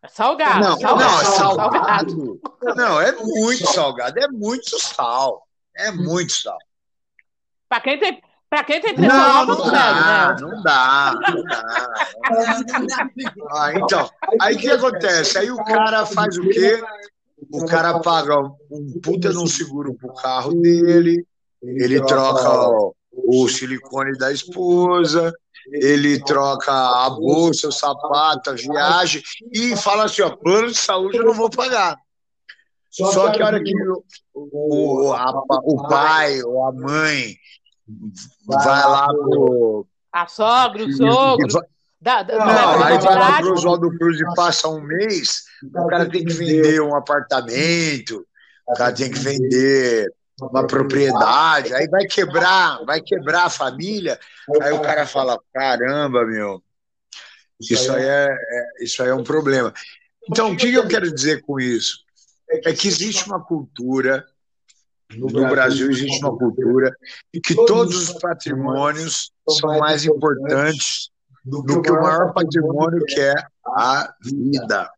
É 0.02 0.08
salgado. 0.08 0.60
Não, 0.60 0.78
salgado, 0.80 1.12
não, 1.12 1.20
é 1.20 1.24
salgado. 1.24 2.40
Não, 2.76 3.00
é 3.00 3.12
muito 3.12 3.66
salgado. 3.66 4.18
É 4.18 4.28
muito 4.28 4.80
sal. 4.80 5.46
É 5.76 5.90
muito 5.92 6.32
sal. 6.32 6.58
Para 7.68 7.80
quem 7.80 7.98
tem. 7.98 8.22
Para 8.48 8.62
quem 8.62 8.80
tem 8.80 8.94
pressão 8.94 9.18
não, 9.18 9.50
alta, 9.50 9.54
não, 9.56 9.72
dá, 9.72 10.34
né? 10.34 10.36
não 10.40 10.62
dá, 10.62 11.14
não 11.28 11.42
dá. 11.42 11.94
Ah, 13.50 13.72
então, 13.74 14.08
aí 14.40 14.54
o 14.54 14.58
que 14.58 14.70
acontece? 14.70 15.36
Aí 15.38 15.50
o 15.50 15.56
cara 15.64 16.06
faz 16.06 16.38
o 16.38 16.42
quê? 16.42 16.80
O 17.52 17.66
cara 17.66 17.98
paga 17.98 18.38
um 18.70 19.00
puta 19.02 19.30
de 19.30 19.38
um 19.38 19.48
seguro 19.48 19.94
pro 19.94 20.14
carro 20.14 20.54
dele, 20.54 21.26
ele 21.66 22.04
troca 22.04 22.92
o 23.12 23.48
silicone 23.48 24.16
da 24.18 24.32
esposa, 24.32 25.32
ele 25.72 26.22
troca 26.22 26.72
a 26.72 27.10
bolsa, 27.10 27.68
o 27.68 27.72
sapato, 27.72 28.50
a 28.50 28.54
viagem 28.54 29.22
e 29.52 29.76
fala 29.76 30.04
assim: 30.04 30.22
ó, 30.22 30.30
plano 30.30 30.68
de 30.68 30.78
saúde 30.78 31.18
eu 31.18 31.24
não 31.24 31.34
vou 31.34 31.50
pagar. 31.50 31.96
Só 32.90 33.30
que 33.30 33.42
a 33.42 33.46
hora 33.46 33.62
que 33.62 33.74
o, 34.34 35.08
o, 35.12 35.12
a, 35.12 35.30
o 35.64 35.88
pai 35.88 36.42
ou 36.42 36.66
a 36.66 36.72
mãe 36.72 37.36
vai 38.46 38.64
lá 38.64 39.06
pro. 39.08 39.86
A 40.12 40.26
sogra, 40.26 40.84
o 40.84 40.92
sogro. 40.92 41.66
Da, 42.00 42.22
da, 42.22 42.38
não, 42.38 42.84
aí 42.84 42.98
vai 42.98 43.14
lá 43.14 43.38
pro 43.38 43.54
Oswaldo 43.54 43.90
Cruz 43.98 44.20
e 44.20 44.34
passa 44.34 44.68
um 44.68 44.80
mês, 44.80 45.42
o 45.74 45.86
cara 45.88 46.08
tem 46.08 46.24
que 46.24 46.32
vender 46.32 46.80
um 46.80 46.94
apartamento, 46.94 48.24
o 48.66 48.74
cara 48.74 48.92
tem 48.92 49.10
que 49.10 49.18
vender 49.18 50.06
uma 50.40 50.66
propriedade, 50.66 51.72
aí 51.74 51.88
vai 51.88 52.04
quebrar, 52.06 52.84
vai 52.84 53.00
quebrar 53.00 53.46
a 53.46 53.50
família, 53.50 54.18
aí 54.60 54.72
o 54.72 54.82
cara 54.82 55.06
fala, 55.06 55.40
caramba, 55.52 56.26
meu, 56.26 56.62
isso 57.60 57.90
aí 57.90 58.04
é, 58.04 58.28
é 58.28 58.84
isso 58.84 59.02
aí 59.02 59.08
é 59.08 59.14
um 59.14 59.24
problema. 59.24 59.72
Então, 60.28 60.52
o 60.52 60.56
que 60.56 60.72
eu 60.72 60.86
quero 60.86 61.12
dizer 61.12 61.40
com 61.42 61.58
isso? 61.58 62.04
É 62.50 62.72
que 62.72 62.86
existe 62.86 63.26
uma 63.26 63.42
cultura, 63.42 64.24
no 65.14 65.48
Brasil 65.48 65.90
existe 65.90 66.22
uma 66.22 66.36
cultura, 66.36 66.94
e 67.32 67.40
que 67.40 67.54
todos 67.54 68.10
os 68.10 68.18
patrimônios 68.18 69.32
são 69.48 69.78
mais 69.78 70.04
importantes 70.04 71.10
do 71.44 71.80
que 71.80 71.90
o 71.90 72.02
maior 72.02 72.32
patrimônio 72.34 73.04
que 73.06 73.20
é 73.20 73.34
a 73.64 74.12
vida. 74.20 74.90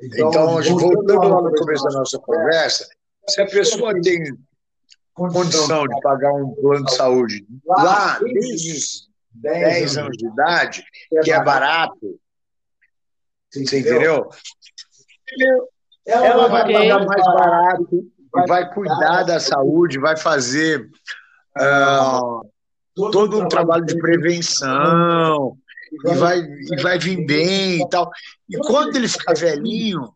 Então, 0.00 0.60
voltando 0.62 1.28
lá 1.28 1.42
no 1.42 1.52
começo 1.54 1.84
da 1.84 1.98
nossa 1.98 2.18
conversa, 2.18 2.88
se 3.28 3.40
a 3.40 3.46
pessoa 3.46 3.92
tem 4.00 4.22
condição 5.14 5.86
de 5.86 6.00
pagar 6.00 6.32
um 6.32 6.54
plano 6.54 6.84
de 6.84 6.94
saúde 6.94 7.46
lá 7.66 8.18
desde 8.20 8.72
os 8.72 9.08
10 9.34 9.98
anos 9.98 10.16
de 10.16 10.26
idade, 10.26 10.84
que 11.22 11.30
é 11.30 11.42
barato, 11.42 12.18
você 13.50 13.80
entendeu? 13.80 14.28
Ela 16.06 16.48
vai 16.48 16.72
pagar 16.72 17.06
mais 17.06 17.24
barato, 17.24 18.12
vai 18.46 18.72
cuidar 18.72 19.22
da 19.24 19.40
saúde, 19.40 19.98
vai 19.98 20.16
fazer 20.16 20.88
uh, 21.58 22.48
todo 22.94 23.40
um 23.40 23.48
trabalho 23.48 23.84
de 23.84 23.98
prevenção, 23.98 25.56
e 26.06 26.14
vai, 26.14 26.40
e 26.40 26.82
vai 26.82 26.98
vir 26.98 27.24
bem 27.26 27.82
e 27.82 27.88
tal. 27.88 28.10
E 28.48 28.58
quando 28.58 28.96
ele 28.96 29.08
ficar 29.08 29.34
velhinho, 29.34 30.14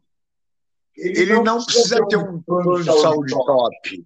ele 0.97 1.41
não 1.41 1.65
precisa 1.65 2.07
ter 2.09 2.17
um 2.17 2.41
plano 2.41 2.83
de 2.83 3.01
saúde 3.01 3.33
top, 3.33 4.05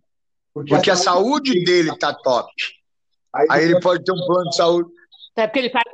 porque 0.52 0.90
a 0.90 0.96
saúde 0.96 1.64
dele 1.64 1.90
está 1.90 2.14
top. 2.14 2.50
Aí 3.50 3.64
ele 3.64 3.80
pode 3.80 4.04
ter 4.04 4.12
um 4.12 4.26
plano 4.26 4.48
de 4.48 4.56
saúde. 4.56 4.90
É 5.36 5.46
porque 5.46 5.58
ele 5.58 5.70
faz, 5.70 5.84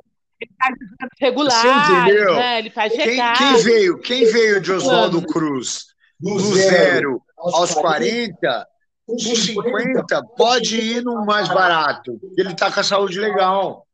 ele 0.41 0.53
faz 0.59 0.75
regular, 1.21 2.07
né? 2.07 2.59
ele 2.59 2.71
faz 2.71 2.93
quem, 2.93 3.21
quem, 3.35 3.57
veio, 3.63 3.99
quem 3.99 4.25
veio 4.27 4.61
de 4.61 4.73
Oswaldo 4.73 5.23
Cruz? 5.27 5.87
Do 6.21 6.39
zero 6.39 7.21
aos 7.37 7.75
40, 7.75 8.69
com 9.07 9.19
50, 9.19 10.23
pode 10.37 10.81
ir 10.81 11.03
no 11.03 11.27
mais 11.27 11.49
barato, 11.49 12.19
ele 12.39 12.53
está 12.53 12.71
com 12.71 12.79
a 12.79 12.85
saúde 12.85 13.19
legal. 13.19 13.85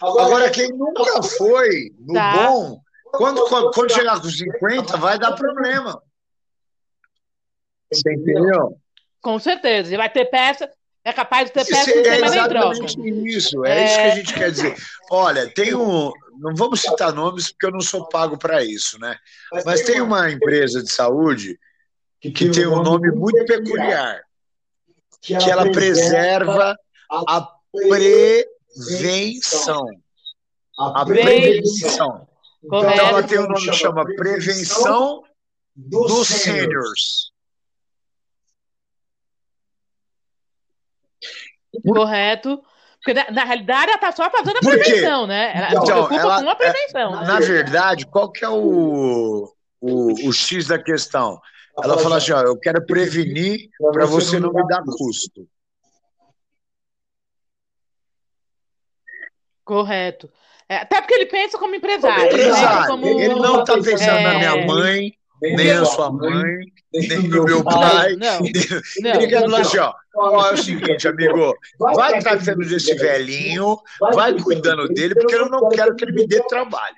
Agora, 0.00 0.48
quem 0.50 0.68
nunca 0.70 1.22
foi 1.22 1.92
no 1.98 2.14
tá. 2.14 2.32
bom, 2.32 2.80
quando, 3.12 3.44
quando 3.74 3.92
chegar 3.92 4.18
com 4.20 4.30
50, 4.30 4.96
vai 4.96 5.18
dar 5.18 5.32
problema. 5.32 6.00
Você 7.92 8.14
entendeu? 8.14 8.78
Com 9.20 9.38
certeza. 9.38 9.92
E 9.92 9.96
vai 9.96 10.10
ter 10.10 10.26
peça, 10.26 10.70
é 11.04 11.12
capaz 11.12 11.46
de 11.46 11.52
ter 11.52 11.66
peça 11.66 11.92
que 11.92 11.98
é 11.98 12.20
exatamente 12.20 12.96
isso. 13.26 13.64
É, 13.64 13.80
é, 13.80 13.84
isso 13.84 13.96
que 13.96 14.00
a 14.00 14.14
gente 14.14 14.34
quer 14.34 14.50
dizer. 14.50 14.76
Olha, 15.10 15.52
tem 15.52 15.74
um. 15.74 16.12
Não 16.38 16.54
vamos 16.54 16.80
citar 16.80 17.12
nomes 17.12 17.50
porque 17.50 17.66
eu 17.66 17.72
não 17.72 17.80
sou 17.80 18.08
pago 18.08 18.38
para 18.38 18.64
isso, 18.64 18.98
né? 18.98 19.16
Mas 19.64 19.82
tem 19.82 20.00
uma 20.00 20.30
empresa 20.30 20.82
de 20.82 20.90
saúde 20.90 21.58
que 22.20 22.50
tem 22.50 22.66
um 22.66 22.82
nome 22.82 23.10
muito 23.10 23.44
peculiar, 23.44 24.22
que 25.20 25.34
ela 25.34 25.70
preserva 25.70 26.76
a 27.10 27.48
prevenção. 27.72 29.84
A 30.78 31.04
prevenção. 31.04 32.26
Então 32.62 32.90
ela 32.90 33.22
tem 33.22 33.38
um 33.38 33.48
nome 33.48 33.68
que 33.68 33.72
chama 33.72 34.04
Prevenção 34.04 35.22
dos 35.74 36.28
Seniors. 36.28 37.29
Correto. 41.86 42.62
Porque 43.02 43.14
na, 43.14 43.30
na, 43.30 43.44
realidade 43.44 43.86
ela 43.86 43.94
está 43.94 44.12
só 44.12 44.30
fazendo 44.30 44.58
a 44.58 44.60
prevenção, 44.60 45.26
né? 45.26 45.52
Ela 45.56 45.68
então, 45.68 45.86
se 45.86 45.92
preocupa 45.92 46.20
ela, 46.20 46.42
com 46.42 46.50
a 46.50 46.54
prevenção. 46.54 47.22
É, 47.22 47.26
na 47.26 47.40
verdade, 47.40 48.06
qual 48.06 48.30
que 48.30 48.44
é 48.44 48.48
o, 48.48 49.50
o, 49.80 50.28
o 50.28 50.32
X 50.32 50.66
da 50.66 50.78
questão? 50.78 51.40
Ela 51.82 51.96
fala 51.96 52.18
assim: 52.18 52.32
ó, 52.32 52.42
eu 52.42 52.58
quero 52.58 52.84
prevenir 52.84 53.70
para 53.92 54.04
você 54.04 54.38
não 54.38 54.52
me 54.52 54.66
dar 54.66 54.82
custo. 54.84 55.48
Correto. 59.64 60.30
É, 60.68 60.78
até 60.78 61.00
porque 61.00 61.14
ele 61.14 61.26
pensa 61.26 61.58
como 61.58 61.74
empresário. 61.74 62.26
empresário. 62.26 62.86
Como, 62.88 63.06
ele 63.06 63.34
não 63.34 63.60
está 63.60 63.74
pensando 63.74 64.18
é... 64.18 64.22
na 64.22 64.34
minha 64.34 64.66
mãe 64.66 65.12
nem 65.40 65.70
a 65.72 65.84
sua 65.84 66.10
mãe, 66.10 66.58
nem 66.92 67.28
do 67.28 67.44
meu 67.44 67.64
pai. 67.64 68.16
Não, 68.16 68.40
não. 69.02 69.20
Ele 69.20 69.40
não, 69.46 69.56
assim, 69.56 69.78
ó, 69.78 69.94
ó, 70.14 70.48
é 70.48 70.54
o 70.54 70.56
seguinte, 70.56 71.08
amigo, 71.08 71.54
vai 71.78 72.20
tratando 72.20 72.66
desse 72.66 72.94
velhinho, 72.94 73.78
vai 74.12 74.38
cuidando 74.38 74.88
dele, 74.88 75.14
porque 75.14 75.34
eu 75.34 75.48
não 75.48 75.68
quero 75.68 75.94
que 75.96 76.04
ele 76.04 76.12
me 76.12 76.26
dê 76.26 76.42
trabalho. 76.46 76.96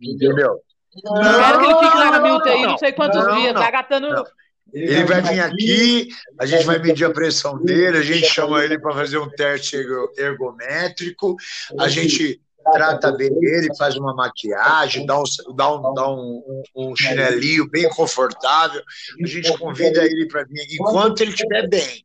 Entendeu? 0.00 0.60
Não, 1.04 1.14
não 1.14 1.38
quero 1.38 1.58
que 1.58 1.64
ele 1.66 1.74
fique 1.74 1.96
lá 1.96 2.10
na 2.10 2.20
minha 2.20 2.36
UTI, 2.36 2.66
não, 2.66 2.78
sei 2.78 2.92
quantos 2.92 3.24
não, 3.24 3.36
dias, 3.36 3.54
tá 3.54 3.70
gastando. 3.70 4.24
Ele 4.72 5.04
vai 5.04 5.20
vir 5.20 5.40
aqui, 5.40 6.08
a 6.38 6.46
gente 6.46 6.64
vai 6.64 6.78
medir 6.78 7.04
a 7.04 7.10
pressão 7.10 7.60
dele, 7.62 7.98
a 7.98 8.02
gente 8.02 8.26
chama 8.26 8.64
ele 8.64 8.78
para 8.78 8.94
fazer 8.94 9.18
um 9.18 9.28
teste 9.28 9.76
ergométrico, 10.16 11.36
a 11.78 11.88
gente 11.88 12.40
trata 12.72 13.12
bem 13.12 13.30
ele, 13.42 13.74
faz 13.76 13.96
uma 13.96 14.14
maquiagem, 14.14 15.06
dá 15.06 15.18
um, 15.18 15.24
dá 15.54 15.74
um, 15.74 15.94
dá 15.94 16.10
um, 16.10 16.62
um 16.74 16.96
chinelinho 16.96 17.68
bem 17.68 17.88
confortável, 17.90 18.82
a 19.22 19.26
gente 19.26 19.56
convida 19.58 20.04
ele 20.04 20.26
para 20.26 20.44
vir 20.44 20.66
enquanto 20.72 21.20
ele 21.20 21.30
estiver 21.30 21.68
bem. 21.68 22.04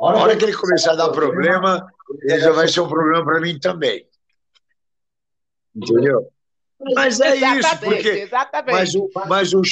A 0.00 0.04
hora 0.04 0.36
que 0.36 0.44
ele 0.44 0.56
começar 0.56 0.92
a 0.92 0.96
dar 0.96 1.10
problema, 1.10 1.86
ele 2.22 2.38
já 2.38 2.52
vai 2.52 2.68
ser 2.68 2.80
um 2.80 2.88
problema 2.88 3.24
para 3.24 3.40
mim 3.40 3.58
também. 3.58 4.06
Entendeu? 5.74 6.30
Mas 6.94 7.20
é 7.20 7.34
isso, 7.34 7.80
porque. 7.80 8.08
Exatamente. 8.08 8.72
Mas 8.72 8.94
o. 8.94 9.10
Mas 9.26 9.52
o... 9.52 9.62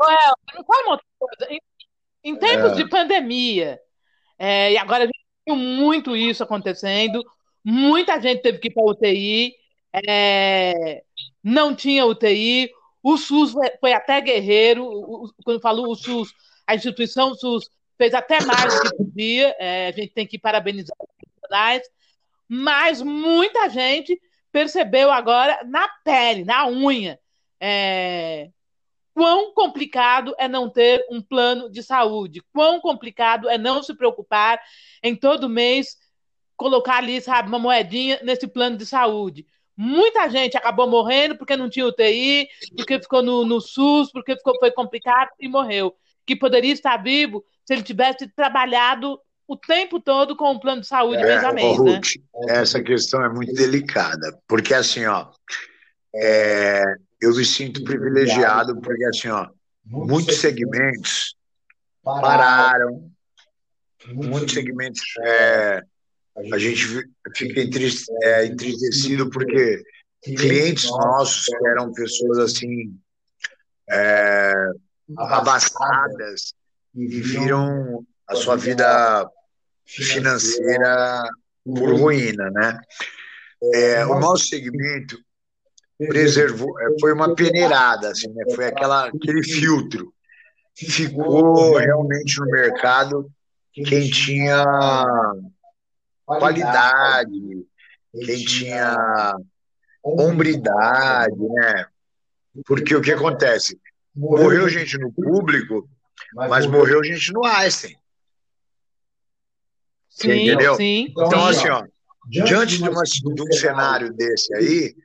Well, 0.00 0.34
uma 0.86 1.00
coisa. 1.18 1.52
Em, 1.52 1.60
em 2.24 2.36
tempos 2.36 2.72
é. 2.72 2.74
de 2.76 2.88
pandemia, 2.88 3.78
é, 4.38 4.72
e 4.72 4.78
agora 4.78 5.04
a 5.04 5.06
gente 5.06 5.18
viu 5.46 5.56
muito 5.56 6.16
isso 6.16 6.42
acontecendo, 6.42 7.22
muita 7.64 8.20
gente 8.20 8.42
teve 8.42 8.58
que 8.58 8.68
ir 8.68 8.72
para 8.72 8.84
UTI, 8.84 9.54
é, 10.06 11.02
não 11.42 11.74
tinha 11.74 12.06
UTI, 12.06 12.70
o 13.02 13.16
SUS 13.16 13.54
foi 13.80 13.92
até 13.92 14.20
guerreiro, 14.20 14.84
o, 14.84 15.30
quando 15.44 15.60
falou 15.60 15.90
o 15.90 15.96
SUS, 15.96 16.32
a 16.66 16.74
instituição 16.74 17.34
SUS 17.34 17.68
fez 17.96 18.14
até 18.14 18.44
mais 18.44 18.74
do 18.74 18.82
que 18.82 18.96
podia, 18.96 19.56
é, 19.58 19.88
a 19.88 19.92
gente 19.92 20.12
tem 20.12 20.26
que 20.26 20.38
parabenizar 20.38 20.96
os 21.00 21.08
profissionais, 21.16 21.82
mas 22.48 23.02
muita 23.02 23.68
gente 23.68 24.20
percebeu 24.52 25.10
agora 25.10 25.60
na 25.64 25.88
pele, 26.04 26.44
na 26.44 26.66
unha, 26.68 27.18
é, 27.60 28.50
quão 29.12 29.52
complicado 29.52 30.34
é 30.38 30.46
não 30.46 30.70
ter 30.70 31.04
um 31.10 31.20
plano 31.20 31.68
de 31.68 31.82
saúde, 31.82 32.40
quão 32.52 32.80
complicado 32.80 33.48
é 33.48 33.58
não 33.58 33.82
se 33.82 33.94
preocupar 33.94 34.60
em 35.02 35.16
todo 35.16 35.48
mês 35.48 35.96
colocar 36.58 36.96
ali, 36.96 37.20
sabe, 37.20 37.48
uma 37.48 37.58
moedinha 37.58 38.20
nesse 38.22 38.46
plano 38.46 38.76
de 38.76 38.84
saúde. 38.84 39.46
Muita 39.76 40.28
gente 40.28 40.56
acabou 40.56 40.88
morrendo 40.88 41.38
porque 41.38 41.56
não 41.56 41.70
tinha 41.70 41.86
UTI, 41.86 42.48
porque 42.76 43.00
ficou 43.00 43.22
no, 43.22 43.46
no 43.46 43.60
SUS, 43.60 44.10
porque 44.10 44.36
ficou, 44.36 44.58
foi 44.58 44.72
complicado 44.72 45.30
e 45.38 45.48
morreu. 45.48 45.94
Que 46.26 46.34
poderia 46.34 46.72
estar 46.72 46.96
vivo 46.96 47.44
se 47.64 47.72
ele 47.72 47.84
tivesse 47.84 48.26
trabalhado 48.26 49.20
o 49.46 49.56
tempo 49.56 50.00
todo 50.00 50.36
com 50.36 50.50
o 50.50 50.60
plano 50.60 50.80
de 50.80 50.88
saúde 50.88 51.22
é, 51.22 51.24
mês 51.24 51.44
a 51.44 51.52
mês, 51.52 51.78
né? 51.78 52.00
Essa 52.48 52.82
questão 52.82 53.24
é 53.24 53.28
muito 53.28 53.54
delicada, 53.54 54.36
porque 54.48 54.74
assim, 54.74 55.06
ó, 55.06 55.28
é, 56.12 56.82
eu 57.20 57.34
me 57.34 57.44
sinto 57.44 57.84
privilegiado, 57.84 58.80
porque 58.80 59.04
assim, 59.04 59.28
ó, 59.28 59.48
muitos 59.86 60.38
segmentos 60.38 61.36
pararam, 62.02 63.10
muitos 64.12 64.52
segmentos 64.52 65.02
é, 65.22 65.82
a 66.52 66.58
gente 66.58 66.86
fica 67.34 67.60
é, 68.22 68.46
entristecido 68.46 69.28
porque 69.30 69.82
clientes 70.22 70.90
nossos 70.90 71.46
que 71.46 71.68
eram 71.68 71.92
pessoas 71.92 72.38
assim 72.38 72.96
é, 73.90 74.52
abastadas 75.16 76.54
e 76.94 77.06
viram 77.06 78.04
a 78.28 78.34
sua 78.34 78.56
vida 78.56 79.28
financeira 79.86 81.22
por 81.64 81.98
ruína, 81.98 82.50
né? 82.50 82.78
É, 83.74 84.06
o 84.06 84.18
nosso 84.20 84.46
segmento 84.46 85.18
preservou, 85.98 86.78
é, 86.80 86.86
foi 87.00 87.12
uma 87.12 87.34
peneirada, 87.34 88.10
assim, 88.10 88.28
né? 88.32 88.44
Foi 88.54 88.66
aquela, 88.66 89.08
aquele 89.08 89.42
filtro. 89.42 90.12
Ficou 90.76 91.76
realmente 91.76 92.38
no 92.38 92.46
mercado 92.46 93.30
quem 93.72 94.08
tinha 94.10 94.64
qualidade, 96.36 97.66
quem 98.12 98.44
tinha 98.44 99.34
hombridade, 100.02 101.36
né? 101.38 101.86
Porque 102.66 102.94
o 102.94 103.00
que 103.00 103.12
acontece? 103.12 103.78
Morreu 104.14 104.68
gente 104.68 104.98
no 104.98 105.12
público, 105.12 105.88
mas 106.34 106.66
morreu 106.66 107.02
gente 107.02 107.32
no 107.32 107.44
Einstein. 107.44 107.96
Sim, 110.08 110.32
entendeu? 110.32 110.74
Sim, 110.74 111.06
então, 111.10 111.46
assim, 111.46 111.68
ó, 111.68 111.84
diante 112.28 112.78
de, 112.78 112.88
uma, 112.88 113.02
de 113.02 113.42
um 113.42 113.52
cenário 113.52 114.12
desse 114.12 114.52
aí, 114.56 114.96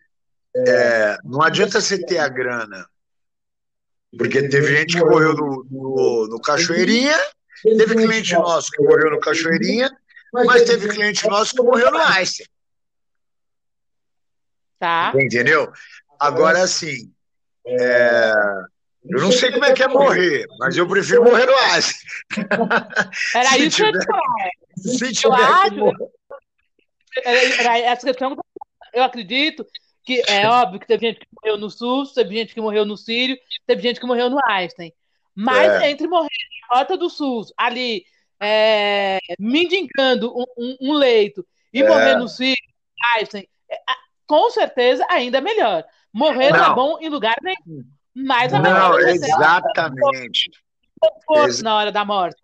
é, 0.55 1.17
não 1.23 1.41
adianta 1.41 1.79
você 1.79 2.03
ter 2.03 2.17
a 2.17 2.27
grana. 2.27 2.87
Porque 4.17 4.47
teve 4.47 4.75
gente 4.77 4.97
que 4.97 5.05
morreu 5.05 5.33
no, 5.33 5.67
no, 5.69 6.27
no 6.29 6.41
Cachoeirinha, 6.41 7.17
teve 7.63 7.95
cliente 7.95 8.33
nosso 8.33 8.69
que 8.71 8.83
morreu 8.83 9.11
no 9.11 9.19
Cachoeirinha, 9.19 9.89
mas 10.33 10.63
teve 10.63 10.89
cliente 10.89 11.27
nosso 11.27 11.53
que 11.53 11.61
morreu 11.61 11.91
no 11.91 11.99
Einstein. 11.99 12.47
Tá. 14.79 15.13
Entendeu? 15.15 15.71
Agora, 16.19 16.63
assim, 16.63 17.13
é, 17.65 18.33
eu 19.05 19.21
não 19.21 19.31
sei 19.31 19.51
como 19.51 19.65
é 19.65 19.73
que 19.73 19.83
é 19.83 19.87
morrer, 19.87 20.45
mas 20.59 20.75
eu 20.75 20.87
prefiro 20.87 21.23
morrer 21.23 21.45
no 21.45 21.55
Einstein. 21.55 22.07
Era 23.35 23.57
isso 23.57 23.77
que 23.77 23.83
eu 23.83 23.91
ia 23.91 24.01
falar. 24.01 24.49
Se 24.77 25.13
tiver 25.13 25.37
eu 25.37 25.89
acho, 25.89 26.13
era 27.23 27.77
essa 27.77 28.07
questão 28.07 28.35
eu 28.91 29.03
acredito 29.03 29.65
que 30.03 30.23
é 30.27 30.47
óbvio 30.47 30.79
que 30.79 30.87
teve 30.87 31.07
gente 31.07 31.19
que 31.19 31.27
morreu 31.31 31.57
no 31.57 31.69
SUS, 31.69 32.13
teve 32.13 32.35
gente 32.35 32.53
que 32.53 32.61
morreu 32.61 32.85
no 32.85 32.97
Sírio, 32.97 33.37
teve 33.65 33.81
gente 33.81 33.99
que 33.99 34.05
morreu 34.05 34.29
no 34.29 34.39
Einstein. 34.47 34.91
Mas 35.35 35.71
é. 35.81 35.91
entre 35.91 36.07
morrer 36.07 36.27
na 36.69 36.77
rota 36.77 36.97
do 36.97 37.09
SUS, 37.09 37.53
ali, 37.57 38.05
é, 38.43 39.19
mendigando 39.39 40.31
um, 40.37 40.45
um, 40.57 40.77
um, 40.81 40.93
leito, 40.93 41.45
e 41.73 41.81
é. 41.81 41.87
morrer 41.87 42.15
no 42.15 42.27
Einstein, 43.15 43.47
é, 43.69 43.77
com 44.27 44.49
certeza 44.49 45.05
ainda 45.09 45.37
é 45.37 45.41
melhor. 45.41 45.83
Morrer 46.11 46.51
não, 46.51 46.59
não 46.59 46.71
é 46.71 46.75
bom 46.75 46.97
em 46.99 47.09
lugar 47.09 47.35
nenhum. 47.41 47.83
Mas 48.15 48.53
a 48.53 48.59
não, 48.59 48.99
exatamente. 48.99 50.51
Ex 51.31 51.61
na 51.61 51.75
hora 51.75 51.91
da 51.91 52.05
morte. 52.05 52.41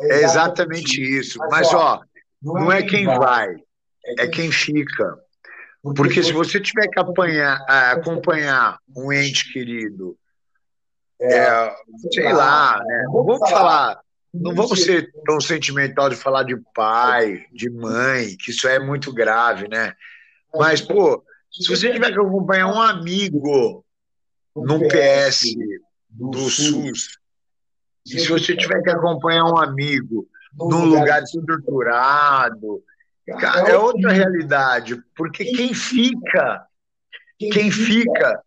É 0.00 0.22
exatamente 0.22 1.00
isso. 1.00 1.38
Mas, 1.50 1.72
ó, 1.72 2.00
não 2.42 2.72
é 2.72 2.82
quem 2.82 3.06
vai, 3.06 3.54
é 4.18 4.26
quem 4.26 4.50
fica. 4.50 5.16
Porque 5.96 6.22
se 6.22 6.32
você 6.32 6.60
tiver 6.60 6.88
que 6.88 6.98
apanhar, 6.98 7.60
acompanhar 7.92 8.78
um 8.96 9.12
ente 9.12 9.52
querido, 9.52 10.16
é, 11.20 11.74
sei 12.12 12.32
lá, 12.32 12.82
né? 12.84 13.04
vamos 13.12 13.48
falar, 13.48 14.00
não 14.32 14.54
vamos 14.54 14.82
ser 14.82 15.12
tão 15.26 15.40
sentimental 15.40 16.08
de 16.08 16.16
falar 16.16 16.44
de 16.44 16.56
pai, 16.74 17.44
de 17.52 17.68
mãe, 17.68 18.36
que 18.36 18.50
isso 18.50 18.66
é 18.66 18.78
muito 18.78 19.12
grave, 19.12 19.68
né? 19.68 19.94
Mas, 20.54 20.80
pô, 20.80 21.22
se 21.50 21.68
você 21.68 21.92
tiver 21.92 22.12
que 22.12 22.18
acompanhar 22.18 22.68
um 22.68 22.80
amigo 22.80 23.84
num 24.56 24.88
PS 24.88 25.42
do 26.08 26.48
SUS, 26.48 27.18
e 28.06 28.18
se 28.18 28.28
você 28.28 28.56
tiver 28.56 28.82
que 28.82 28.90
acompanhar 28.90 29.44
um 29.44 29.58
amigo 29.58 30.26
num 30.54 30.84
lugar 30.86 31.22
estruturado, 31.22 32.82
cara, 33.38 33.68
é 33.68 33.76
outra 33.76 34.12
realidade, 34.12 35.00
porque 35.14 35.44
quem 35.44 35.74
fica, 35.74 36.66
quem 37.38 37.70
fica, 37.70 38.42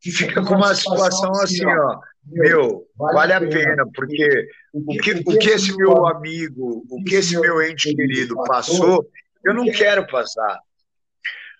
fica 0.00 0.44
com 0.44 0.54
uma 0.54 0.74
situação 0.74 1.32
assim, 1.32 1.66
ó, 1.66 2.00
meu, 2.24 2.86
vale 3.12 3.32
a 3.32 3.40
pena, 3.40 3.84
porque 3.94 4.46
o 4.72 4.96
que, 4.98 5.12
o 5.26 5.38
que 5.38 5.50
esse 5.50 5.76
meu 5.76 6.06
amigo, 6.06 6.84
o 6.90 7.02
que 7.04 7.16
esse 7.16 7.38
meu 7.38 7.60
ente 7.62 7.94
querido 7.94 8.34
passou, 8.44 9.06
eu 9.44 9.54
não 9.54 9.64
quero 9.64 10.06
passar. 10.06 10.58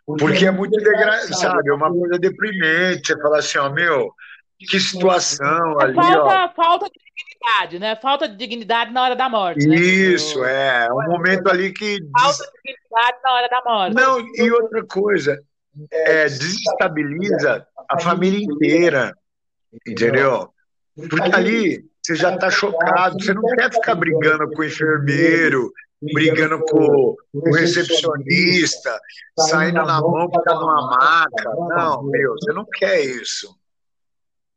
Porque 0.04 0.46
é 0.46 0.50
muito, 0.50 0.78
sabe, 1.34 1.70
é 1.70 1.72
uma 1.72 1.90
coisa 1.90 2.18
deprimente, 2.18 3.08
você 3.08 3.20
falar 3.20 3.38
assim, 3.38 3.58
ó, 3.58 3.70
meu, 3.70 4.12
que 4.58 4.80
situação 4.80 5.80
é 5.80 5.84
ali, 5.84 5.94
falta, 5.94 6.44
ó. 6.44 6.54
Falta 6.54 6.86
de 6.86 6.98
dignidade, 6.98 7.78
né? 7.78 7.96
Falta 7.96 8.28
de 8.28 8.36
dignidade 8.36 8.92
na 8.92 9.02
hora 9.02 9.16
da 9.16 9.28
morte. 9.28 9.66
Né? 9.66 9.76
Isso, 9.76 10.40
né? 10.40 10.86
é. 10.86 10.92
Um 10.92 11.10
momento 11.10 11.48
ali 11.48 11.72
que. 11.72 11.98
Falta 12.18 12.44
de 12.44 12.72
dignidade 12.72 13.18
na 13.24 13.32
hora 13.32 13.48
da 13.48 13.62
morte. 13.64 13.94
Não, 13.94 14.20
e 14.20 14.50
outra 14.50 14.84
coisa, 14.86 15.40
é, 15.90 16.24
desestabiliza 16.24 17.66
a 17.88 18.00
família 18.00 18.44
inteira, 18.44 19.16
entendeu? 19.86 20.51
Porque 20.96 21.34
ali 21.34 21.84
você 22.02 22.14
já 22.16 22.34
está 22.34 22.50
chocado, 22.50 23.22
você 23.22 23.32
não 23.32 23.42
quer 23.42 23.72
ficar 23.72 23.94
brigando 23.94 24.50
com 24.50 24.60
o 24.60 24.64
enfermeiro, 24.64 25.72
brigando 26.02 26.60
com 26.64 27.16
o 27.32 27.54
recepcionista, 27.54 28.98
saindo 29.38 29.84
na 29.84 30.00
mão 30.00 30.28
para 30.28 30.54
numa 30.54 30.90
maca. 30.90 31.50
Não, 31.76 32.02
meu, 32.02 32.32
você 32.34 32.52
não 32.52 32.66
quer 32.66 33.00
isso. 33.04 33.56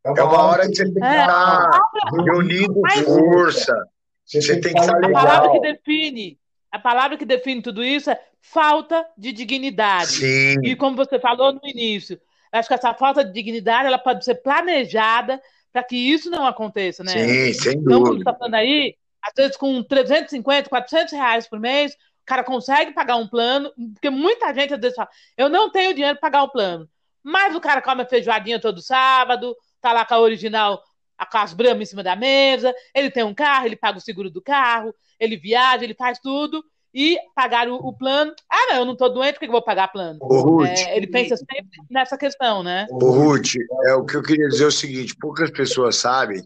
É 0.03 0.23
uma 0.23 0.43
hora 0.43 0.67
que 0.67 0.75
você 0.75 0.83
tem 0.85 0.93
que 0.93 1.03
É. 1.03 1.21
estar 1.21 1.79
reunindo 2.25 2.81
força. 3.05 3.87
Você 4.25 4.59
tem 4.59 4.73
que 4.73 4.79
estar 4.79 4.97
A 4.97 5.11
palavra 5.11 5.51
que 5.51 5.59
define, 5.61 6.39
a 6.71 6.79
palavra 6.79 7.17
que 7.17 7.25
define 7.25 7.61
tudo 7.61 7.83
isso 7.83 8.09
é 8.09 8.19
falta 8.41 9.05
de 9.17 9.31
dignidade. 9.31 10.07
Sim, 10.07 10.55
E 10.63 10.75
como 10.75 10.95
você 10.95 11.19
falou 11.19 11.53
no 11.53 11.61
início, 11.63 12.19
acho 12.51 12.67
que 12.67 12.73
essa 12.73 12.93
falta 12.93 13.23
de 13.23 13.31
dignidade 13.31 13.87
ela 13.87 13.97
pode 13.99 14.23
ser 14.25 14.35
planejada 14.35 15.41
para 15.75 15.83
que 15.83 15.97
isso 15.97 16.29
não 16.31 16.47
aconteça, 16.47 17.03
né? 17.03 17.27
sim, 17.27 17.53
sem 17.53 17.77
Então, 17.83 17.99
dúvida. 17.99 18.19
está 18.19 18.33
falando 18.33 18.55
aí, 18.55 18.95
às 19.21 19.33
vezes 19.35 19.57
com 19.57 19.83
350, 19.83 20.69
400 20.69 21.11
reais 21.13 21.47
por 21.49 21.59
mês, 21.59 21.93
o 21.93 22.25
cara 22.25 22.45
consegue 22.45 22.93
pagar 22.93 23.17
um 23.17 23.27
plano, 23.27 23.73
porque 23.93 24.09
muita 24.09 24.53
gente 24.53 24.73
às 24.73 24.79
vezes 24.79 24.95
fala, 24.95 25.09
eu 25.37 25.49
não 25.49 25.69
tenho 25.69 25.93
dinheiro 25.93 26.17
para 26.17 26.31
pagar 26.31 26.43
um 26.43 26.49
plano. 26.49 26.89
Mas 27.21 27.53
o 27.55 27.59
cara 27.59 27.81
come 27.81 28.03
a 28.03 28.07
feijoadinha 28.07 28.57
todo 28.61 28.81
sábado, 28.81 29.53
tá 29.81 29.91
lá 29.91 30.05
com 30.05 30.13
a 30.13 30.19
original, 30.19 30.81
com 31.29 31.37
as 31.37 31.53
bramas 31.53 31.81
em 31.81 31.85
cima 31.85 32.03
da 32.03 32.15
mesa, 32.15 32.73
ele 32.93 33.11
tem 33.11 33.23
um 33.23 33.33
carro, 33.33 33.65
ele 33.65 33.75
paga 33.75 33.97
o 33.97 34.01
seguro 34.01 34.29
do 34.29 34.41
carro, 34.41 34.95
ele 35.19 35.35
viaja, 35.35 35.83
ele 35.83 35.93
faz 35.95 36.19
tudo, 36.19 36.63
e 36.95 37.19
pagar 37.35 37.67
o, 37.67 37.75
o 37.75 37.93
plano. 37.93 38.33
Ah, 38.49 38.67
não, 38.69 38.77
eu 38.77 38.85
não 38.85 38.95
tô 38.95 39.09
doente, 39.09 39.33
por 39.33 39.39
que 39.39 39.45
eu 39.47 39.51
vou 39.51 39.61
pagar 39.61 39.89
plano? 39.89 40.17
Ruth, 40.21 40.69
É, 40.69 40.95
ele 40.95 41.07
pensa 41.07 41.35
sempre 41.35 41.67
nessa 41.91 42.17
questão, 42.17 42.63
né? 42.63 42.87
ô, 42.89 43.11
Ruth, 43.11 43.55
é, 43.85 43.93
o 43.95 44.05
que 44.05 44.15
eu 44.15 44.23
queria 44.23 44.47
dizer 44.47 44.63
é 44.63 44.67
o 44.67 44.71
seguinte: 44.71 45.13
poucas 45.19 45.51
pessoas 45.51 45.97
sabem 45.97 46.41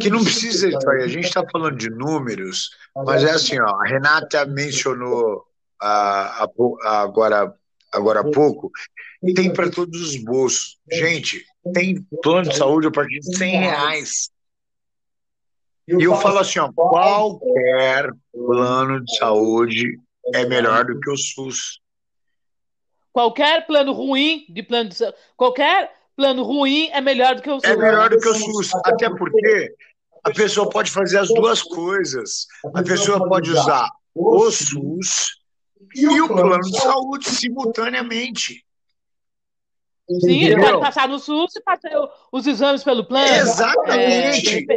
que 0.00 0.10
não 0.10 0.24
precisa 0.24 0.66
aí. 0.66 1.02
A 1.04 1.06
gente 1.06 1.26
está 1.26 1.44
falando 1.48 1.76
de 1.76 1.88
números, 1.88 2.70
mas 2.96 3.22
é 3.22 3.30
assim, 3.30 3.60
ó, 3.60 3.68
a 3.68 3.86
Renata 3.86 4.44
mencionou 4.44 5.44
ah, 5.80 6.48
pou- 6.56 6.76
agora, 6.82 7.54
agora 7.92 8.20
há 8.20 8.30
pouco, 8.30 8.72
tem 9.36 9.52
para 9.52 9.70
todos 9.70 10.00
os 10.00 10.16
bolsos. 10.16 10.78
Gente, 10.90 11.44
tem 11.72 12.04
plano 12.22 12.48
de 12.48 12.56
saúde 12.56 12.88
a 12.88 12.90
partir 12.90 13.20
de 13.20 13.36
100 13.36 13.56
reais. 13.60 14.30
E 15.88 16.02
eu 16.02 16.16
falo 16.16 16.38
assim, 16.38 16.58
ó, 16.58 16.72
qualquer 16.72 18.10
plano 18.32 19.04
de 19.04 19.16
saúde 19.16 20.00
é 20.34 20.44
melhor 20.44 20.84
do 20.84 20.98
que 20.98 21.10
o 21.10 21.16
SUS. 21.16 21.80
Qualquer 23.12 23.66
plano 23.66 23.92
ruim 23.92 24.44
de 24.48 24.62
plano 24.62 24.88
de 24.90 24.96
saúde, 24.96 25.16
qualquer 25.36 25.92
plano 26.16 26.42
ruim 26.42 26.88
é 26.92 27.00
melhor 27.00 27.36
do 27.36 27.42
que 27.42 27.50
o 27.50 27.58
É 27.62 27.68
SUS. 27.68 27.76
melhor 27.78 28.10
do 28.10 28.18
que 28.18 28.28
o 28.28 28.34
SUS, 28.34 28.70
até 28.84 29.08
porque 29.08 29.74
a 30.24 30.30
pessoa 30.32 30.68
pode 30.68 30.90
fazer 30.90 31.18
as 31.18 31.28
duas 31.28 31.62
coisas. 31.62 32.46
A 32.74 32.82
pessoa 32.82 33.26
pode 33.28 33.50
usar 33.50 33.88
o 34.12 34.50
SUS 34.50 35.36
e 35.94 36.20
o 36.20 36.26
plano 36.26 36.60
de 36.62 36.80
saúde 36.80 37.28
simultaneamente. 37.30 38.65
Sim, 40.08 40.40
ele 40.44 40.60
pode 40.60 40.78
passar 40.80 41.08
no 41.08 41.18
SUS 41.18 41.56
e 41.56 41.60
passar 41.62 41.90
o- 41.98 42.08
os 42.30 42.46
exames 42.46 42.84
pelo 42.84 43.04
plano. 43.04 43.26
Exatamente. 43.26 44.64
É, 44.70 44.76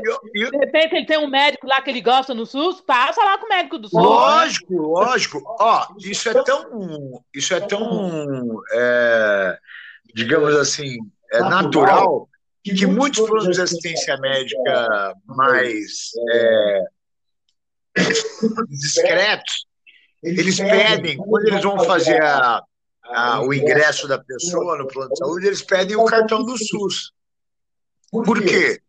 De 0.50 0.58
repente 0.58 0.96
ele 0.96 1.06
tem 1.06 1.18
um 1.20 1.28
médico 1.28 1.68
lá 1.68 1.80
que 1.82 1.90
ele 1.92 2.02
gosta 2.02 2.34
no 2.34 2.46
SUS, 2.48 2.82
passa 2.82 3.24
lá 3.24 3.38
com 3.38 3.46
o 3.46 3.50
médico 3.50 3.78
do 3.78 3.88
SUS. 3.88 4.02
Lógico, 4.02 4.74
lógico. 4.74 5.42
Ó, 5.60 5.86
isso 6.00 6.30
é 6.30 6.44
tão, 6.44 7.24
isso 7.34 7.54
é 7.54 7.60
tão, 7.60 8.60
é, 8.74 9.58
digamos 10.16 10.56
assim, 10.56 10.98
é 11.32 11.42
natural 11.42 12.28
que 12.64 12.88
muitos 12.88 13.20
planos 13.28 13.56
de 13.56 13.62
assistência 13.62 14.18
médica 14.18 15.14
mais 15.28 16.10
é, 16.32 16.82
discretos, 18.68 19.66
eles 20.24 20.60
pedem, 20.60 21.18
quando 21.18 21.48
eles 21.48 21.64
vão 21.64 21.80
fazer 21.80 22.22
a- 22.22 22.62
a- 23.10 23.42
o 23.42 23.54
ingresso 23.54 24.08
da 24.08 24.18
pessoa 24.20 24.78
no 24.78 24.88
plano 24.88 25.10
de 25.12 25.18
saúde, 25.18 25.48
eles 25.48 25.62
pedem 25.62 25.96
o 25.96 26.06
cartão 26.06 26.44
do 26.44 26.58
SUS. 26.58 27.12
Por 28.12 28.42
quê? 28.42 28.82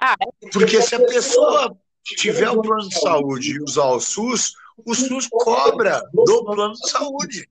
Ah, 0.00 0.16
Porque 0.52 0.82
se 0.82 0.94
a 0.94 1.00
pessoa 1.06 1.76
tiver 2.04 2.50
o 2.50 2.60
plano 2.60 2.88
de 2.88 2.98
saúde 2.98 3.52
e 3.52 3.62
usar 3.62 3.86
o 3.86 4.00
SUS, 4.00 4.54
o 4.84 4.94
SUS 4.94 5.28
cobra 5.30 6.02
do 6.12 6.44
plano 6.44 6.74
de 6.74 6.90
saúde. 6.90 7.48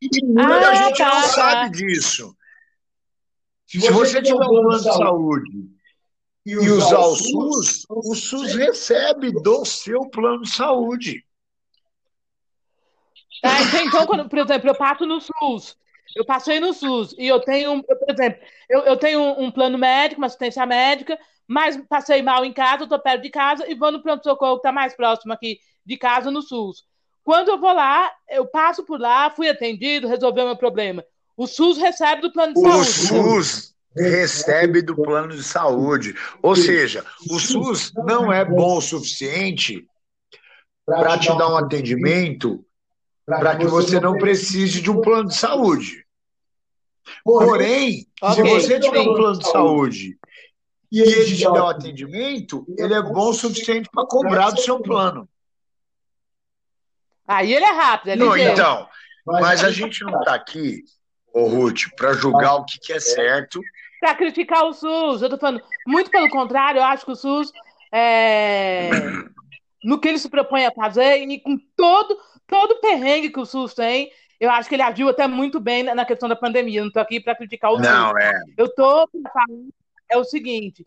E 0.00 0.24
muita 0.24 0.70
Ah, 0.70 0.74
gente 0.74 0.98
tá, 0.98 1.20
não 1.20 1.28
sabe 1.28 1.70
disso. 1.76 2.36
Se 3.66 3.90
você 3.90 4.22
tiver 4.22 4.34
um 4.44 4.48
plano 4.48 4.78
de 4.78 4.84
saúde 4.84 5.68
e 6.46 6.56
usar 6.56 7.00
o 7.00 7.16
SUS, 7.16 7.84
o 7.90 8.14
SUS 8.14 8.54
recebe 8.54 9.30
do 9.32 9.64
seu 9.64 10.08
plano 10.08 10.42
de 10.42 10.50
saúde. 10.50 11.24
Tá, 13.42 13.50
então, 13.84 14.06
quando, 14.06 14.28
por 14.28 14.38
exemplo, 14.38 14.68
eu 14.68 14.74
passo 14.74 15.06
no 15.06 15.20
SUS, 15.20 15.76
eu 16.16 16.24
passei 16.24 16.58
no 16.60 16.72
SUS 16.72 17.14
e 17.18 17.26
eu 17.26 17.40
tenho, 17.40 17.72
um- 17.72 17.84
eu, 17.88 17.96
por 17.96 18.10
exemplo, 18.10 18.40
eu, 18.68 18.80
eu 18.80 18.96
tenho 18.96 19.20
um, 19.20 19.44
um 19.44 19.50
plano 19.50 19.78
médico, 19.78 20.20
uma 20.20 20.26
assistência 20.26 20.64
médica, 20.66 21.18
mas 21.46 21.76
passei 21.88 22.20
mal 22.22 22.44
em 22.44 22.52
casa, 22.52 22.86
tô 22.86 22.98
perto 22.98 23.22
de 23.22 23.30
casa 23.30 23.70
e 23.70 23.74
vou 23.74 23.92
no 23.92 24.02
pronto-socorro 24.02 24.54
que 24.56 24.60
está 24.60 24.72
mais 24.72 24.94
próximo 24.94 25.32
aqui 25.32 25.58
de 25.84 25.96
casa 25.96 26.30
no 26.30 26.42
SUS. 26.42 26.84
Quando 27.24 27.50
eu 27.50 27.58
vou 27.58 27.72
lá, 27.72 28.10
eu 28.28 28.46
passo 28.46 28.84
por 28.84 28.98
lá, 29.00 29.30
fui 29.30 29.48
atendido, 29.48 30.08
resolveu 30.08 30.46
meu 30.46 30.56
problema. 30.56 31.04
O 31.36 31.46
SUS 31.46 31.78
recebe 31.78 32.22
do 32.22 32.32
plano 32.32 32.54
de 32.54 32.58
O 32.60 32.62
saúde. 32.62 32.90
SUS 32.90 33.74
recebe 33.96 34.82
do 34.82 34.96
plano 34.96 35.28
de 35.28 35.42
saúde. 35.42 36.14
Ou 36.42 36.56
seja, 36.56 37.04
o 37.30 37.38
SUS 37.38 37.92
não 37.94 38.32
é 38.32 38.44
bom 38.44 38.78
o 38.78 38.80
suficiente 38.80 39.86
para 40.86 41.18
te 41.18 41.28
dar 41.36 41.48
um 41.52 41.56
atendimento 41.56 42.64
para 43.28 43.56
que 43.56 43.66
você 43.66 44.00
não 44.00 44.16
precise 44.16 44.80
de 44.80 44.90
um 44.90 45.00
plano 45.00 45.28
de 45.28 45.36
saúde. 45.36 46.06
Porém, 47.22 48.06
se 48.34 48.42
você 48.42 48.80
tiver 48.80 49.00
um 49.00 49.14
plano 49.14 49.38
de 49.38 49.50
saúde 49.50 50.18
e 50.90 51.00
ele 51.00 51.24
te 51.24 51.36
der 51.36 51.50
um 51.50 51.68
atendimento, 51.68 52.66
ele 52.78 52.94
é 52.94 53.02
bom 53.02 53.30
o 53.30 53.34
suficiente 53.34 53.88
para 53.92 54.06
cobrar 54.06 54.50
do 54.50 54.60
seu 54.60 54.80
plano. 54.80 55.28
Aí 57.26 57.52
ele 57.52 57.64
é 57.64 57.72
rápido, 57.72 58.10
é 58.10 58.16
Não, 58.16 58.32
ligeiro. 58.34 58.52
então, 58.52 58.88
mas 59.26 59.62
a 59.62 59.70
gente 59.70 60.02
não 60.02 60.18
está 60.18 60.34
aqui, 60.34 60.82
ô 61.34 61.46
Ruth, 61.46 61.82
para 61.94 62.14
julgar 62.14 62.54
o 62.54 62.64
que 62.64 62.78
que 62.78 62.92
é 62.94 63.00
certo 63.00 63.60
para 64.00 64.14
criticar 64.14 64.64
o 64.64 64.72
SUS. 64.72 65.22
Eu 65.22 65.30
tô 65.30 65.38
falando, 65.38 65.62
muito 65.86 66.10
pelo 66.10 66.28
contrário, 66.28 66.78
eu 66.78 66.84
acho 66.84 67.04
que 67.04 67.12
o 67.12 67.16
SUS, 67.16 67.52
é, 67.92 68.90
no 69.82 70.00
que 70.00 70.08
ele 70.08 70.18
se 70.18 70.28
propõe 70.28 70.66
a 70.66 70.72
fazer, 70.72 71.18
e 71.18 71.40
com 71.40 71.58
todo, 71.76 72.18
todo 72.46 72.72
o 72.72 72.80
perrengue 72.80 73.30
que 73.30 73.40
o 73.40 73.46
SUS 73.46 73.74
tem, 73.74 74.10
eu 74.40 74.50
acho 74.50 74.68
que 74.68 74.74
ele 74.74 74.82
agiu 74.82 75.08
até 75.08 75.26
muito 75.26 75.60
bem 75.60 75.82
na 75.82 76.04
questão 76.04 76.28
da 76.28 76.36
pandemia. 76.36 76.80
Eu 76.80 76.84
não 76.84 76.88
estou 76.88 77.02
aqui 77.02 77.20
para 77.20 77.34
criticar 77.34 77.72
o 77.72 77.76
SUS. 77.76 77.86
Não, 77.86 78.16
é. 78.18 78.32
Eu 78.56 78.66
estou 78.66 79.08
falando 79.32 79.72
é 80.10 80.16
o 80.16 80.24
seguinte, 80.24 80.84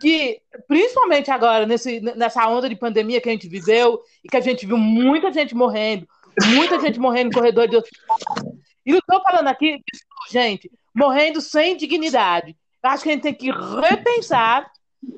que 0.00 0.40
principalmente 0.66 1.30
agora, 1.30 1.66
nesse, 1.66 2.00
nessa 2.00 2.46
onda 2.46 2.68
de 2.68 2.76
pandemia 2.76 3.20
que 3.20 3.28
a 3.28 3.32
gente 3.32 3.48
viveu, 3.48 4.00
e 4.22 4.28
que 4.28 4.36
a 4.36 4.40
gente 4.40 4.66
viu 4.66 4.76
muita 4.76 5.32
gente 5.32 5.54
morrendo, 5.54 6.06
muita 6.54 6.78
gente 6.80 7.00
morrendo 7.00 7.28
em 7.28 7.32
corredor 7.32 7.68
de 7.68 7.76
hospital. 7.76 8.18
E 8.84 8.92
não 8.92 8.98
estou 8.98 9.22
falando 9.22 9.48
aqui 9.48 9.82
gente, 10.30 10.70
morrendo 10.94 11.40
sem 11.40 11.76
dignidade. 11.76 12.56
Eu 12.82 12.90
acho 12.90 13.02
que 13.02 13.08
a 13.08 13.12
gente 13.12 13.22
tem 13.22 13.34
que 13.34 13.50
repensar, 13.50 14.70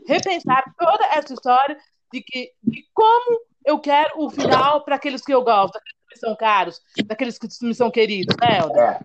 repensar 0.06 0.64
toda 0.78 1.04
essa 1.06 1.34
história 1.34 1.76
de 2.12 2.22
que 2.22 2.52
de 2.62 2.84
como 2.92 3.40
eu 3.64 3.78
quero 3.78 4.22
o 4.22 4.30
final 4.30 4.84
para 4.84 4.96
aqueles 4.96 5.22
que 5.22 5.32
eu 5.32 5.42
gosto, 5.42 5.74
daqueles 5.74 5.98
que 6.00 6.14
me 6.14 6.18
são 6.18 6.36
caros, 6.36 6.80
daqueles 7.06 7.38
que 7.38 7.48
me 7.62 7.74
são 7.74 7.90
queridos, 7.90 8.34
né, 8.40 8.58
Helder? 8.58 8.82
É. 8.82 9.00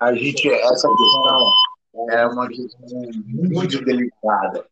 A 0.00 0.14
gente, 0.14 0.48
essa 0.48 0.88
questão 0.88 1.52
é 2.10 2.26
uma 2.26 2.48
questão 2.48 2.88
muito 3.26 3.84
delicada. 3.84 4.64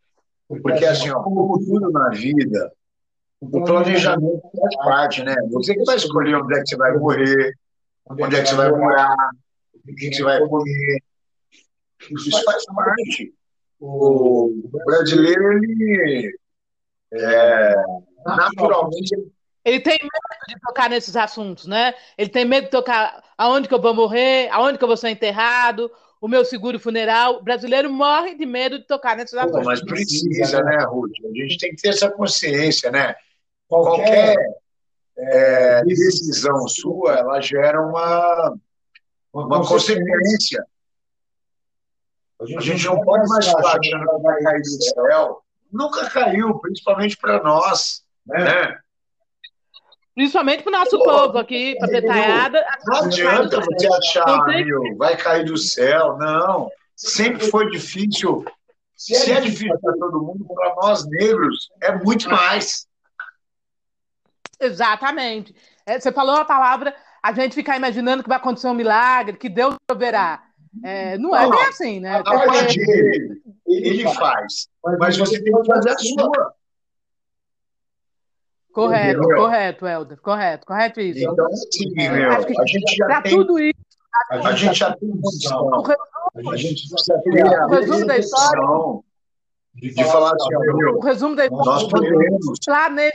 Porque, 0.63 0.85
assim, 0.85 1.11
ó, 1.11 1.21
como 1.23 1.59
tudo 1.59 1.91
na 1.91 2.11
vida, 2.11 2.73
o 3.41 3.65
planejamento 3.65 4.43
faz 4.57 4.77
parte, 4.77 5.25
né? 5.25 5.35
Você 5.51 5.75
que 5.75 5.85
vai 5.85 5.97
escolher 5.97 6.37
onde 6.37 6.57
é 6.57 6.63
que 6.63 6.69
você 6.69 6.77
vai 6.77 6.97
morrer, 6.97 7.55
onde 8.09 8.37
é 8.37 8.43
que 8.43 8.49
você 8.49 8.55
vai 8.55 8.71
morar, 8.71 9.17
o 9.75 9.95
que 9.95 10.15
você 10.15 10.23
vai 10.23 10.39
comer. 10.47 11.03
Isso 12.11 12.45
faz 12.45 12.65
parte. 12.67 13.35
O 13.79 14.51
brasileiro, 14.87 15.53
ele, 15.53 16.35
é, 17.13 17.75
naturalmente, 18.25 19.15
Ele 19.65 19.81
tem 19.81 19.99
medo 20.01 20.47
de 20.49 20.61
tocar 20.61 20.89
nesses 20.89 21.17
assuntos, 21.17 21.67
né? 21.67 21.95
Ele 22.17 22.31
tem 22.31 22.45
medo 22.45 22.65
de 22.65 22.71
tocar 22.71 23.23
aonde 23.37 23.69
que 23.69 23.75
eu 23.75 23.81
vou 23.81 23.95
morrer, 23.95 24.49
aonde 24.51 24.79
que 24.79 24.85
eu 24.85 24.89
vou 24.89 24.97
ser 24.97 25.11
enterrado, 25.11 25.91
o 26.21 26.29
meu 26.29 26.45
seguro 26.45 26.79
funeral. 26.79 27.37
O 27.37 27.43
brasileiro 27.43 27.91
morre 27.91 28.35
de 28.35 28.47
medo 28.47 28.79
de 28.79 28.87
tocar 28.87 29.17
nesses 29.17 29.39
Pô, 29.39 29.41
assuntos. 29.41 29.65
mas 29.65 29.85
precisa, 29.85 30.63
né, 30.63 30.85
Ruth? 30.85 31.13
A 31.25 31.43
gente 31.43 31.59
tem 31.59 31.71
que 31.71 31.83
ter 31.83 31.89
essa 31.89 32.11
consciência, 32.11 32.91
né? 32.91 33.15
Qualquer 33.69 34.37
é, 35.19 35.85
decisão 35.85 36.67
sua, 36.69 37.15
ela 37.15 37.41
gera 37.41 37.81
uma, 37.81 38.57
uma 39.33 39.67
consequência. 39.67 40.65
A 42.41 42.61
gente 42.61 42.85
não 42.85 43.01
pode 43.01 43.29
mais 43.29 43.47
falar 43.49 43.79
que 43.81 43.95
ela 43.95 44.19
vai 44.19 44.43
cair 44.43 44.61
do 44.61 44.83
céu. 44.83 45.43
Nunca 45.73 46.09
caiu, 46.11 46.59
principalmente 46.59 47.17
para 47.17 47.43
nós, 47.43 48.03
né? 48.27 48.79
Principalmente 50.15 50.63
para 50.63 50.71
o 50.71 50.79
nosso 50.79 50.99
povo 51.03 51.39
aqui, 51.39 51.77
para 51.79 51.89
detalhada. 51.89 52.65
Não 52.87 53.05
adianta 53.05 53.61
você 53.61 53.87
achar, 53.87 54.47
meu, 54.47 54.97
vai 54.97 55.17
cair 55.17 55.45
do 55.45 55.57
céu. 55.57 56.17
Não. 56.17 56.71
Sempre 56.95 57.51
foi 57.51 57.71
difícil. 57.71 58.45
Se 58.95 59.31
é 59.31 59.41
difícil 59.41 59.79
para 59.79 59.93
todo 59.93 60.23
mundo, 60.23 60.47
para 60.55 60.75
nós 60.77 61.07
negros 61.07 61.71
é 61.83 61.95
muito 61.95 62.31
mais. 62.31 62.87
Exatamente. 64.59 65.55
É, 65.85 66.01
você 66.01 66.11
falou 66.11 66.37
a 66.37 66.45
palavra, 66.47 66.97
a 67.23 67.33
gente 67.33 67.55
ficar 67.55 67.77
imaginando 67.77 68.23
que 68.23 68.29
vai 68.29 68.39
acontecer 68.39 68.69
um 68.69 68.75
milagre, 68.75 69.37
que 69.37 69.51
Deus 69.51 69.75
proverá. 69.87 70.46
É, 70.83 71.19
não 71.19 71.35
é 71.35 71.49
bem 71.49 71.65
assim, 71.65 72.01
né? 72.01 72.19
A 72.19 72.23
parte 72.23 72.79
dele, 72.79 73.43
ele 73.67 74.09
faz. 74.15 74.69
Mas 74.99 75.17
você 75.17 75.43
tem 75.43 75.53
que 75.53 75.65
fazer 75.67 75.91
a 75.91 75.99
sua. 75.99 76.55
Correto, 78.73 79.21
Entendeu? 79.21 79.37
correto, 79.39 79.87
Helder, 79.87 80.21
correto, 80.21 80.67
correto 80.67 81.01
isso. 81.01 81.21
Então, 81.21 81.49
sim, 81.73 81.91
meu, 81.95 82.31
a 82.31 82.67
gente 82.67 82.95
já 82.95 83.23
tem, 83.23 83.35
tudo 83.35 83.59
isso, 83.59 83.75
a, 84.31 84.53
gente 84.53 84.79
já 84.79 84.95
tem 84.95 85.09
noção. 85.09 85.83
A 86.51 86.57
gente 86.57 86.87
precisa 86.87 87.23
ter 87.25 87.43
a 87.43 87.67
resumo 87.69 88.07
da 88.07 88.19
história 88.19 89.03
de, 89.77 89.95
de 89.95 90.05
falar 90.05 90.35
assim, 90.35 90.75
meu, 90.75 90.97
o 90.97 91.01
resumo 91.01 91.35
da 91.35 91.45
história, 91.45 91.65
nós 91.65 91.85
podemos, 91.85 92.59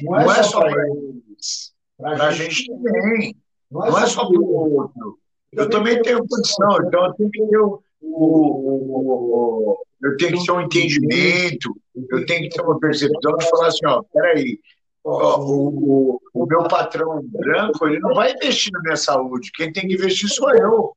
não 0.01 0.31
é 0.31 0.43
só 0.43 0.59
para 0.61 0.87
eles, 0.87 1.73
para 1.97 2.27
a 2.27 2.31
gente 2.31 2.67
também, 2.67 3.35
não 3.69 3.99
é 3.99 4.05
só 4.07 4.25
para 4.25 4.39
o 4.39 4.75
outro. 4.75 5.20
Eu 5.53 5.69
também 5.69 6.01
tenho 6.01 6.25
condição, 6.27 6.77
então 6.87 7.05
eu 7.05 7.13
tenho 7.13 7.31
que 7.31 7.45
ter 7.45 7.57
o, 7.57 7.83
o, 8.01 9.73
o 9.73 9.85
eu 10.03 10.17
tenho 10.17 10.37
que 10.37 10.45
ter 10.45 10.51
um 10.51 10.61
entendimento, 10.61 11.75
eu 12.09 12.25
tenho 12.25 12.43
que 12.43 12.55
ter 12.55 12.61
uma 12.61 12.79
percepção 12.79 13.37
de 13.37 13.49
falar 13.49 13.67
assim, 13.67 13.85
ó, 13.85 14.01
peraí, 14.11 14.59
o, 15.03 15.11
o, 15.11 16.21
o, 16.33 16.45
meu 16.45 16.67
patrão 16.67 17.21
branco 17.23 17.87
ele 17.87 17.99
não 17.99 18.13
vai 18.13 18.33
investir 18.33 18.71
na 18.71 18.81
minha 18.81 18.95
saúde. 18.95 19.51
Quem 19.53 19.71
tem 19.71 19.87
que 19.87 19.95
investir 19.95 20.29
sou 20.29 20.53
eu. 20.55 20.95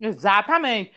Exatamente. 0.00 0.92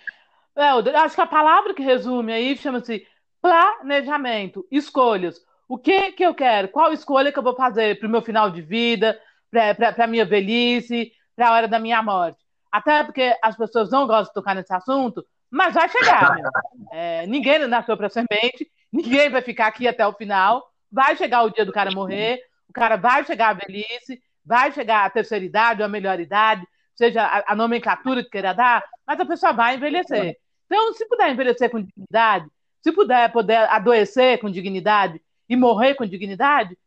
É, 0.56 0.72
eu 0.72 0.98
acho 0.98 1.16
que 1.16 1.22
a 1.22 1.28
palavra 1.28 1.74
que 1.74 1.82
resume 1.82 2.32
aí 2.32 2.56
chama-se 2.58 3.06
planejamento, 3.42 4.66
escolhas. 4.72 5.44
O 5.68 5.78
que 5.78 6.12
que 6.12 6.24
eu 6.24 6.36
quero? 6.36 6.68
Qual 6.68 6.94
escolha 6.94 7.32
que 7.32 7.40
eu 7.40 7.44
vou 7.44 7.56
fazer 7.56 7.98
para 7.98 8.08
o 8.08 8.12
meu 8.12 8.22
final 8.22 8.52
de 8.52 8.62
vida, 8.62 9.20
para 9.52 10.06
a 10.06 10.08
minha 10.08 10.26
velhice, 10.26 11.12
para 11.36 11.50
a 11.50 11.54
hora 11.54 11.68
da 11.68 11.80
minha 11.80 12.02
morte? 12.02 12.40
Até 12.72 13.04
porque 13.04 13.36
as 13.44 13.56
pessoas 13.58 13.92
não 13.92 14.08
gostam 14.08 14.26
de 14.26 14.34
tocar 14.34 14.56
nesse 14.56 14.74
assunto, 14.74 15.26
mas 15.50 15.74
vai 15.74 15.90
chegar, 15.90 16.36
meu. 16.36 16.50
É, 16.94 17.26
ninguém 17.26 17.60
nasceu 17.68 17.96
para 17.96 18.10
ser 18.10 18.26
mente 18.30 18.70
Ninguém 18.92 19.30
vai 19.30 19.42
ficar 19.42 19.68
aqui 19.68 19.88
até 19.88 20.06
o 20.06 20.14
final. 20.14 20.70
Vai 20.92 21.16
chegar 21.16 21.44
o 21.44 21.50
dia 21.50 21.66
do 21.66 21.72
cara 21.72 21.92
morrer, 21.92 22.42
o 22.68 22.74
cara 22.74 22.98
vai 22.98 23.24
chegar 23.24 23.50
à 23.50 23.54
velhice, 23.54 24.22
vai 24.46 24.72
chegar 24.72 25.06
à 25.06 25.10
terceira 25.10 25.46
idade 25.46 25.82
ou 25.82 25.86
à 25.86 25.90
melhor 25.90 26.20
idade, 26.20 26.68
seja 26.94 27.24
a, 27.24 27.54
a 27.54 27.56
nomenclatura 27.56 28.22
que 28.24 28.30
queira 28.30 28.54
dar, 28.54 28.84
mas 29.08 29.18
a 29.18 29.26
pessoa 29.26 29.54
vai 29.54 29.76
envelhecer. 29.76 30.36
Então, 30.66 30.94
se 30.94 31.08
puder 31.08 31.32
envelhecer 31.32 31.70
com 31.70 31.82
dignidade, 31.82 32.46
se 32.82 32.92
puder 32.92 33.32
poder 33.32 33.70
adoecer 33.70 34.40
com 34.40 34.52
dignidade 34.52 35.22
e 35.48 35.56
morrer 35.56 35.96
com 35.96 36.06
dignidade, 36.06 36.78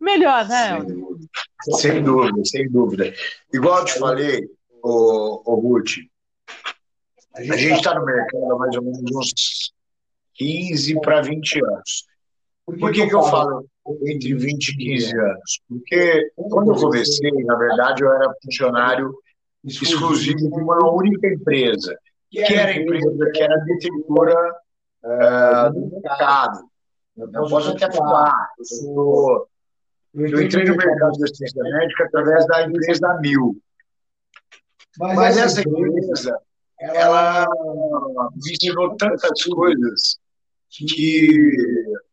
melhor, 0.00 0.46
né? 0.48 0.78
Sem, 1.62 1.74
sem 1.78 2.02
dúvida, 2.02 2.44
sem 2.44 2.70
dúvida. 2.70 3.14
Igual 3.52 3.78
eu 3.78 3.84
te 3.84 3.98
falei, 3.98 4.48
o, 4.82 5.52
o 5.52 5.54
Ruth, 5.60 5.96
a 7.34 7.56
gente 7.56 7.78
está 7.78 7.94
no 7.94 8.04
mercado 8.04 8.52
há 8.52 8.58
mais 8.58 8.76
ou 8.76 8.82
menos 8.82 9.00
uns 9.14 9.72
15 10.34 11.00
para 11.00 11.22
20 11.22 11.64
anos. 11.64 12.04
Por 12.64 12.92
que, 12.92 13.06
que 13.06 13.14
eu 13.14 13.22
falo 13.22 13.66
entre 14.06 14.34
20 14.34 14.68
e 14.68 14.76
15 14.76 15.18
anos? 15.18 15.60
Porque 15.68 16.30
quando 16.34 16.72
eu 16.72 16.80
comecei, 16.80 17.30
na 17.44 17.56
verdade, 17.56 18.02
eu 18.02 18.12
era 18.12 18.32
funcionário 18.42 19.14
exclusivo 19.64 20.38
de 20.38 20.60
uma 20.60 20.92
única 20.92 21.28
empresa, 21.28 21.96
que 22.30 22.40
era 22.40 22.70
a 22.70 22.76
empresa 22.76 23.30
que 23.32 23.42
era 23.42 23.56
detentora 23.58 24.54
uh, 25.04 25.72
do 25.72 26.00
mercado. 26.00 26.60
Eu 27.16 27.48
posso 27.48 27.70
até 27.70 27.90
falar, 27.92 28.48
eu, 28.58 28.64
sou, 28.64 29.48
eu 30.14 30.42
entrei 30.42 30.64
no 30.64 30.76
mercado 30.76 31.12
de 31.12 31.24
assistência 31.24 31.62
médica 31.62 32.04
através 32.04 32.46
da 32.46 32.66
empresa 32.66 33.18
Mil. 33.20 33.56
Mas 34.98 35.36
essa 35.36 35.60
empresa, 35.60 36.36
ela 36.80 37.46
me 38.34 38.52
ensinou 38.52 38.96
tantas 38.96 39.44
coisas 39.44 40.18
que 40.68 41.56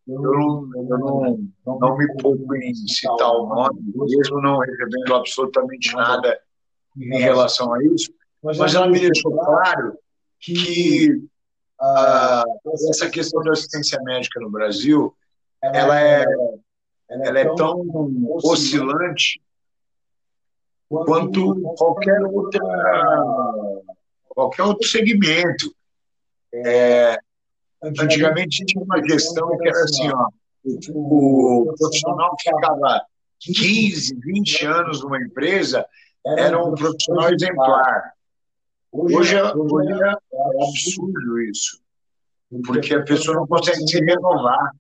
eu 0.08 0.22
não, 0.22 0.70
eu 0.76 0.98
não, 0.98 1.40
não 1.66 1.98
me 1.98 2.08
poupo 2.22 2.56
em 2.56 2.74
citar 2.76 3.32
o 3.32 3.48
nome, 3.48 3.80
mesmo 3.96 4.42
não 4.42 4.60
recebendo 4.60 5.16
absolutamente 5.16 5.94
nada 5.96 6.40
em 6.96 7.20
relação 7.20 7.74
a 7.74 7.84
isso, 7.84 8.12
mas 8.42 8.74
ela 8.74 8.88
me 8.88 9.00
deixou 9.00 9.32
claro 9.38 9.98
que 10.40 11.12
uh, 11.82 12.90
essa 12.90 13.10
questão 13.10 13.44
da 13.44 13.52
assistência 13.52 14.00
médica 14.04 14.40
no 14.40 14.50
Brasil 14.50 15.16
ela 15.62 16.00
é, 16.00 16.24
ela 17.10 17.39
é 17.39 17.56
tão 17.56 17.86
oscilante 18.43 19.41
quanto 20.89 21.62
qualquer 21.78 22.22
outra 22.24 22.62
qualquer 24.30 24.63
outro 24.63 24.88
segmento. 24.88 25.74
É, 26.54 27.20
Antigamente 27.84 28.65
tinha 28.65 28.84
uma 28.84 29.02
questão 29.02 29.56
que 29.58 29.67
era 29.67 29.84
assim, 29.84 30.10
ó, 30.10 30.30
o 30.93 31.74
profissional 31.78 32.36
que 32.36 32.50
ficava 32.50 33.06
15, 33.39 34.15
20 34.20 34.65
anos 34.65 35.04
numa 35.04 35.22
empresa 35.22 35.86
era 36.26 36.63
um 36.63 36.74
profissional 36.74 37.32
exemplar. 37.32 38.13
Hoje, 38.91 39.36
é, 39.36 39.54
hoje 39.54 39.93
é 39.93 40.63
absurdo 40.63 41.41
isso, 41.41 41.80
porque 42.65 42.96
a 42.96 43.04
pessoa 43.04 43.38
não 43.38 43.48
consegue 43.48 43.88
se 43.88 44.00
renovar. 44.00 44.72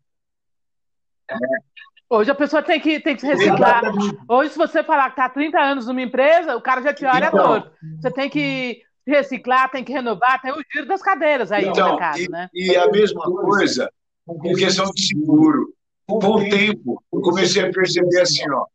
Hoje 2.09 2.31
a 2.31 2.35
pessoa 2.35 2.63
tem 2.63 2.79
que, 2.79 2.99
tem 2.99 3.15
que 3.15 3.21
se 3.21 3.27
reciclar. 3.27 3.83
Hoje, 4.29 4.51
se 4.51 4.57
você 4.57 4.83
falar 4.83 5.05
que 5.05 5.19
está 5.19 5.29
30 5.29 5.59
anos 5.59 5.87
numa 5.87 6.01
empresa, 6.01 6.55
o 6.55 6.61
cara 6.61 6.81
já 6.81 6.93
te 6.93 7.05
olha 7.05 7.27
então, 7.27 7.45
torto. 7.45 7.71
Você 7.99 8.11
tem 8.11 8.29
que 8.29 8.81
reciclar, 9.05 9.69
tem 9.69 9.83
que 9.83 9.91
renovar, 9.91 10.41
tem 10.41 10.51
o 10.51 10.63
giro 10.71 10.87
das 10.87 11.01
cadeiras 11.01 11.51
aí 11.51 11.65
então, 11.65 11.85
no 11.85 11.91
mercado, 11.93 12.19
e, 12.19 12.29
né? 12.29 12.49
E 12.53 12.75
a 12.75 12.89
mesma 12.89 13.23
coisa 13.23 13.91
com 14.25 14.53
questão 14.53 14.89
de 14.91 15.07
seguro. 15.07 15.73
Com 16.05 16.17
o 16.17 16.49
tempo, 16.49 17.03
eu 17.11 17.21
comecei 17.21 17.65
a 17.65 17.71
perceber 17.71 18.21
assim, 18.21 18.49
ó, 18.49 18.65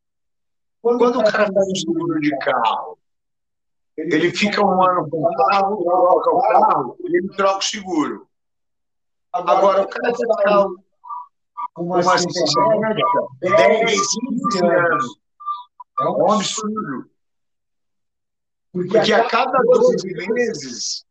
quando 0.83 1.19
o 1.19 1.25
cara 1.25 1.51
faz 1.51 1.69
um 1.69 1.75
seguro 1.75 2.21
de 2.21 2.37
carro, 2.39 2.99
ele 3.97 4.31
fica 4.31 4.63
um 4.63 4.83
ano 4.83 5.09
com 5.09 5.23
o 5.23 5.37
carro, 5.37 5.83
troca 5.83 6.31
o 6.31 6.43
carro, 6.43 6.97
ele 7.01 7.29
troca 7.29 7.59
o 7.59 7.63
seguro. 7.63 8.27
Agora, 9.33 9.83
o 9.83 9.89
cara 9.89 10.15
fica 10.15 10.67
com 11.75 11.85
uma 11.85 11.99
assistência 11.99 12.63
médica 12.79 13.07
10, 13.41 13.91
15 13.91 14.65
anos. 14.65 15.19
É 16.01 16.05
um 16.05 16.33
absurdo. 16.33 17.11
Porque, 18.73 18.89
Porque 18.89 19.13
a 19.13 19.29
cada 19.29 19.59
12 19.59 20.13
meses, 20.33 21.05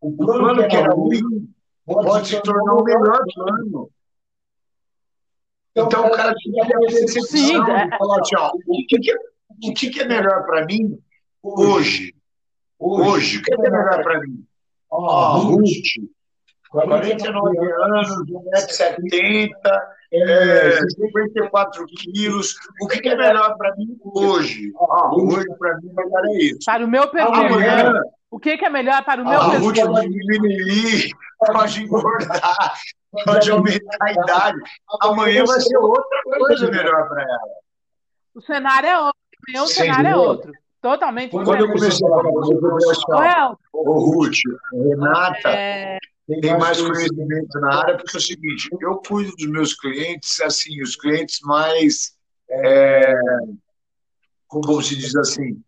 o 0.00 0.16
plano 0.16 0.68
que 0.68 0.76
era 0.76 0.94
ruim 0.94 1.52
pode 1.84 2.28
se 2.28 2.42
tornar 2.42 2.74
o 2.74 2.84
melhor 2.84 3.20
plano. 3.34 3.90
Então, 5.74 6.06
o 6.06 6.10
cara 6.10 6.34
tem 6.34 6.52
que 6.52 6.66
percepção 6.66 7.64
de 7.64 7.98
falar 7.98 8.20
assim, 8.20 8.36
ó, 8.36 8.50
o 8.50 8.86
que, 8.86 8.98
que, 8.98 9.10
é, 9.10 9.14
o 9.14 9.74
que, 9.74 9.90
que 9.90 10.00
é 10.00 10.08
melhor 10.08 10.44
para 10.44 10.64
mim 10.66 11.00
hoje? 11.42 12.14
Hoje, 12.78 13.38
o 13.38 13.42
que 13.42 13.54
é 13.54 13.56
melhor 13.56 14.02
para 14.02 14.20
mim? 14.20 14.44
Ó, 14.90 15.36
oh, 15.36 15.40
Ruth, 15.40 16.10
49 16.70 17.58
anos, 17.58 18.08
1,70m, 18.26 19.50
é, 20.12 20.78
54 20.88 21.86
quilos. 21.86 22.54
O 22.80 22.86
que, 22.86 23.08
é 23.08 23.16
melhor 23.16 23.56
para 23.56 23.74
mim 23.76 23.98
hoje? 24.14 24.72
Ah, 24.78 25.10
hoje, 25.14 25.46
para 25.58 25.76
mim, 25.78 25.90
melhor 25.94 26.26
é 26.26 26.42
isso. 26.44 26.58
Para 26.64 26.84
o 26.84 26.88
meu 26.88 27.08
perfil, 27.08 27.34
Amanhã, 27.34 27.92
né? 27.92 28.00
O 28.30 28.38
que, 28.38 28.58
que 28.58 28.64
é 28.64 28.70
melhor 28.70 29.02
para 29.04 29.22
o 29.22 29.28
meu 29.28 29.40
a 29.40 29.50
perfil? 29.50 29.92
Pode 29.92 30.08
diminuir, 30.08 31.10
pode 31.38 31.82
engordar, 31.82 32.74
pode 33.24 33.50
aumentar 33.50 33.98
a 34.02 34.12
idade. 34.12 34.58
Amanhã 35.02 35.44
vai 35.44 35.60
ser 35.60 35.76
outra 35.78 36.22
coisa 36.24 36.70
melhor 36.70 37.08
para 37.08 37.22
ela. 37.22 37.40
O 38.34 38.42
cenário 38.42 38.88
é 38.88 38.98
outro. 38.98 39.20
O 39.62 39.66
cenário 39.66 40.08
é 40.08 40.16
outro. 40.16 40.52
Totalmente 40.80 41.32
Quando 41.32 41.56
eu 41.56 41.66
comecei 41.66 42.06
a 42.06 42.10
falar 42.10 43.56
com 43.72 43.90
o 43.90 43.98
Ruth, 43.98 44.36
Renata, 44.72 45.48
é 45.48 45.98
tem 46.40 46.58
mais 46.58 46.80
conhecimento 46.80 47.58
na 47.60 47.80
área, 47.80 47.96
porque 47.96 48.16
é 48.16 48.18
o 48.18 48.22
seguinte, 48.22 48.68
eu 48.82 48.96
cuido 48.96 49.32
dos 49.36 49.46
meus 49.48 49.74
clientes, 49.74 50.40
assim, 50.40 50.80
os 50.82 50.94
clientes 50.94 51.38
mais, 51.42 52.12
é, 52.50 53.14
como 54.46 54.82
se 54.82 54.94
diz 54.96 55.16
assim, 55.16 55.62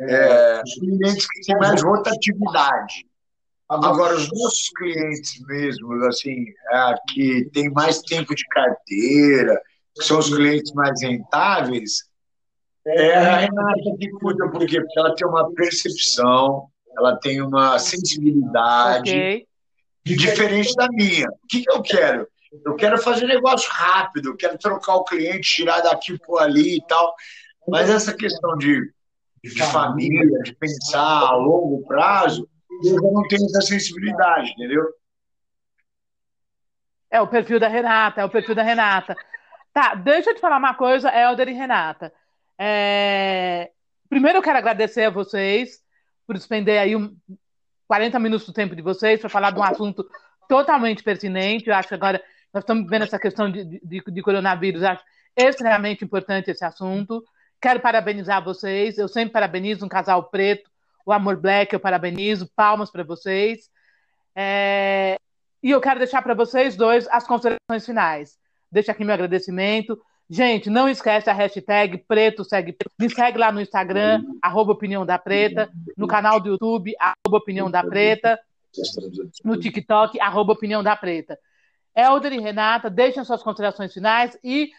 é, 0.00 0.62
os 0.62 0.74
clientes 0.74 1.26
que 1.26 1.40
têm 1.46 1.56
mais 1.58 1.80
rotatividade. 1.82 3.06
Agora, 3.68 4.16
os 4.16 4.28
nossos 4.32 4.68
clientes 4.76 5.40
mesmo, 5.46 5.92
assim, 6.06 6.44
é, 6.72 6.94
que 7.10 7.48
tem 7.52 7.70
mais 7.70 8.00
tempo 8.00 8.34
de 8.34 8.44
carteira, 8.46 9.62
que 9.94 10.04
são 10.04 10.18
os 10.18 10.28
clientes 10.28 10.72
mais 10.72 11.00
rentáveis, 11.00 12.10
é 12.84 13.14
a 13.14 13.36
Renata 13.36 13.96
que 13.98 14.10
cuida, 14.10 14.48
por 14.50 14.66
quê? 14.66 14.80
Porque 14.80 14.98
ela 14.98 15.14
tem 15.14 15.28
uma 15.28 15.52
percepção, 15.52 16.66
ela 16.96 17.16
tem 17.16 17.40
uma 17.42 17.78
sensibilidade 17.78 19.10
okay. 19.10 19.46
Diferente 20.04 20.74
da 20.74 20.88
minha. 20.88 21.28
O 21.28 21.46
que, 21.48 21.62
que 21.62 21.70
eu 21.70 21.82
quero? 21.82 22.26
Eu 22.64 22.74
quero 22.74 22.98
fazer 22.98 23.26
negócio 23.26 23.70
rápido, 23.70 24.36
quero 24.36 24.58
trocar 24.58 24.96
o 24.96 25.04
cliente, 25.04 25.54
tirar 25.54 25.80
daqui 25.80 26.18
por 26.18 26.40
ali 26.40 26.78
e 26.78 26.86
tal. 26.86 27.14
Mas 27.68 27.88
essa 27.88 28.12
questão 28.12 28.56
de, 28.56 28.92
de 29.42 29.62
família, 29.62 30.42
de 30.42 30.54
pensar 30.56 31.28
a 31.28 31.36
longo 31.36 31.86
prazo, 31.86 32.48
eu 32.84 32.94
já 32.94 33.10
não 33.10 33.22
tenho 33.28 33.44
essa 33.44 33.60
sensibilidade, 33.60 34.50
entendeu? 34.52 34.84
É 37.10 37.20
o 37.20 37.28
perfil 37.28 37.60
da 37.60 37.68
Renata, 37.68 38.20
é 38.20 38.24
o 38.24 38.30
perfil 38.30 38.54
da 38.54 38.62
Renata. 38.62 39.16
Tá, 39.72 39.94
deixa 39.94 40.30
eu 40.30 40.34
te 40.34 40.40
falar 40.40 40.58
uma 40.58 40.74
coisa, 40.74 41.10
Helder 41.10 41.48
e 41.48 41.52
Renata. 41.52 42.12
É... 42.58 43.70
Primeiro 44.08 44.38
eu 44.38 44.42
quero 44.42 44.58
agradecer 44.58 45.04
a 45.04 45.10
vocês 45.10 45.80
por 46.26 46.36
despender 46.36 46.80
aí 46.80 46.96
um 46.96 47.16
40 47.90 48.20
minutos 48.20 48.46
do 48.46 48.52
tempo 48.52 48.76
de 48.76 48.82
vocês 48.82 49.18
para 49.18 49.28
falar 49.28 49.50
de 49.50 49.58
um 49.58 49.64
assunto 49.64 50.08
totalmente 50.48 51.02
pertinente. 51.02 51.68
Eu 51.68 51.74
acho 51.74 51.88
que 51.88 51.94
agora 51.94 52.22
nós 52.54 52.62
estamos 52.62 52.88
vendo 52.88 53.02
essa 53.02 53.18
questão 53.18 53.50
de, 53.50 53.64
de, 53.64 54.00
de 54.06 54.22
coronavírus, 54.22 54.84
acho 54.84 55.02
extremamente 55.36 56.04
importante 56.04 56.52
esse 56.52 56.64
assunto. 56.64 57.24
Quero 57.60 57.80
parabenizar 57.80 58.44
vocês. 58.44 58.96
Eu 58.96 59.08
sempre 59.08 59.32
parabenizo 59.32 59.84
um 59.84 59.88
casal 59.88 60.22
preto, 60.22 60.70
o 61.04 61.12
Amor 61.12 61.36
Black, 61.36 61.74
eu 61.74 61.80
parabenizo. 61.80 62.48
Palmas 62.54 62.92
para 62.92 63.02
vocês. 63.02 63.68
É... 64.36 65.16
E 65.60 65.72
eu 65.72 65.80
quero 65.80 65.98
deixar 65.98 66.22
para 66.22 66.34
vocês 66.34 66.76
dois 66.76 67.08
as 67.08 67.26
considerações 67.26 67.84
finais. 67.84 68.38
Deixo 68.70 68.88
aqui 68.88 69.04
meu 69.04 69.14
agradecimento. 69.14 70.00
Gente, 70.32 70.70
não 70.70 70.88
esquece 70.88 71.28
a 71.28 71.32
hashtag 71.32 71.98
preto 72.06 72.44
segue. 72.44 72.76
Me 72.96 73.10
segue 73.10 73.36
lá 73.36 73.50
no 73.50 73.60
Instagram, 73.60 74.22
arroba 74.40 74.70
Opinião 74.70 75.04
da 75.04 75.18
Preta, 75.18 75.68
no 75.96 76.06
canal 76.06 76.38
do 76.38 76.50
YouTube, 76.50 76.94
arroba 77.00 77.38
Opinião 77.38 77.68
da 77.68 77.82
Preta, 77.82 78.38
no 79.44 79.58
TikTok, 79.58 80.20
arroba 80.20 80.52
Opinião 80.52 80.84
da 80.84 80.94
Preta. 80.94 81.36
E 81.96 82.40
Renata, 82.40 82.88
deixem 82.88 83.24
suas 83.24 83.42
considerações 83.42 83.92
finais 83.92 84.38
e 84.44 84.70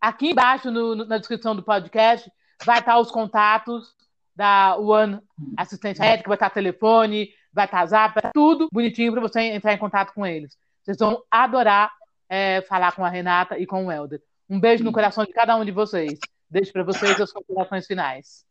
aqui 0.00 0.30
embaixo 0.30 0.72
no, 0.72 0.96
na 0.96 1.18
descrição 1.18 1.54
do 1.54 1.62
podcast 1.62 2.28
vai 2.64 2.80
estar 2.80 2.98
os 2.98 3.12
contatos 3.12 3.94
da 4.34 4.76
One 4.76 5.20
Assistência 5.56 6.02
Ética, 6.02 6.28
vai 6.28 6.34
estar 6.34 6.50
telefone, 6.50 7.30
vai 7.52 7.66
estar 7.66 7.86
zap, 7.86 8.12
vai 8.12 8.20
estar 8.22 8.32
tudo 8.32 8.66
bonitinho 8.72 9.12
para 9.12 9.20
você 9.20 9.40
entrar 9.40 9.72
em 9.72 9.78
contato 9.78 10.12
com 10.12 10.26
eles. 10.26 10.58
Vocês 10.82 10.96
vão 10.98 11.22
adorar 11.30 11.92
é, 12.28 12.62
falar 12.62 12.90
com 12.92 13.04
a 13.04 13.08
Renata 13.08 13.56
e 13.56 13.64
com 13.64 13.86
o 13.86 13.92
Helder. 13.92 14.20
Um 14.50 14.58
beijo 14.58 14.82
no 14.82 14.90
coração 14.90 15.24
de 15.24 15.32
cada 15.32 15.56
um 15.56 15.64
de 15.64 15.70
vocês. 15.70 16.18
Deixo 16.50 16.72
para 16.72 16.82
vocês 16.82 17.20
as 17.20 17.32
considerações 17.32 17.86
finais. 17.86 18.44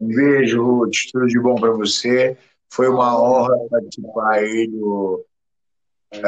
Um 0.00 0.08
beijo, 0.08 0.64
Ruth. 0.64 0.96
Tudo 1.12 1.26
de 1.26 1.38
bom 1.38 1.56
para 1.56 1.72
você. 1.72 2.38
Foi 2.70 2.88
uma 2.88 3.22
honra 3.22 3.54
participar 3.68 4.36
aí 4.36 4.66
do, 4.68 5.22
é, 6.10 6.22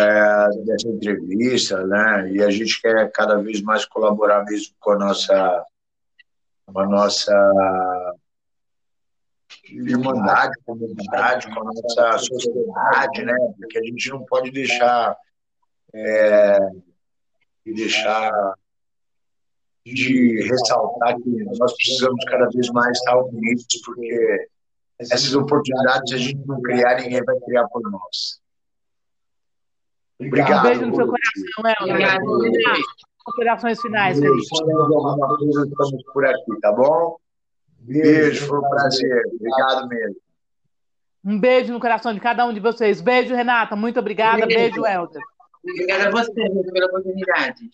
dessa 0.67 0.89
entrevista, 0.89 1.87
né? 1.87 2.33
E 2.33 2.43
a 2.43 2.51
gente 2.51 2.83
quer 2.83 3.11
cada 3.13 3.37
vez 3.41 3.63
mais 3.63 3.87
colaborar 3.87 4.45
mesmo 4.45 4.75
com 4.79 4.91
a 4.91 4.99
nossa, 4.99 5.65
com 6.67 6.79
a 6.79 6.87
nossa 6.87 7.33
irmandade, 9.71 10.55
comunidade, 10.67 11.47
com 11.55 11.61
a 11.61 11.65
nossa 11.65 12.19
sociedade, 12.19 13.25
né? 13.25 13.35
Porque 13.59 13.79
a 13.79 13.83
gente 13.83 14.11
não 14.11 14.23
pode 14.27 14.51
deixar 14.51 15.17
é, 15.95 16.59
deixar 17.65 18.31
de 19.85 20.49
ressaltar 20.49 21.17
que 21.17 21.45
nós 21.59 21.75
precisamos 21.75 22.25
cada 22.27 22.49
vez 22.49 22.69
mais 22.71 22.97
estar 22.99 23.17
unidos, 23.19 23.67
porque 23.85 24.49
essas 24.99 25.35
oportunidades 25.35 26.13
a 26.13 26.17
gente 26.17 26.47
não 26.47 26.61
criar, 26.63 27.01
ninguém 27.01 27.23
vai 27.25 27.39
criar 27.41 27.67
por 27.69 27.83
nós. 27.91 28.41
Obrigado. 30.21 30.59
Um 30.59 30.63
beijo 30.63 30.87
no 30.87 30.95
seu 30.95 31.07
coração, 31.07 31.81
Obrigado. 31.81 32.25
Considerações 33.25 33.81
finais, 33.81 34.19
Felipe. 34.19 34.41
Estamos 34.41 36.05
por 36.13 36.25
aqui, 36.25 36.61
tá 36.61 36.73
bom? 36.73 37.17
Beijo, 37.79 38.47
foi 38.47 38.59
um 38.59 38.69
prazer. 38.69 39.23
Obrigado 39.35 39.89
mesmo. 39.89 40.17
Um 41.25 41.39
beijo 41.39 41.73
no 41.73 41.81
coração 41.81 42.13
de 42.13 42.21
cada 42.21 42.45
um 42.47 42.53
de 42.53 42.61
vocês. 42.61 43.01
Beijo, 43.01 43.35
Renata. 43.35 43.77
Muito 43.77 43.99
obrigada. 43.99 44.45
Beijo, 44.47 44.83
beijo 44.83 44.87
Helder. 44.87 45.23
Obrigada 45.65 46.09
a 46.09 46.11
você 46.11 46.33
pela 46.73 46.87
oportunidade. 46.87 47.71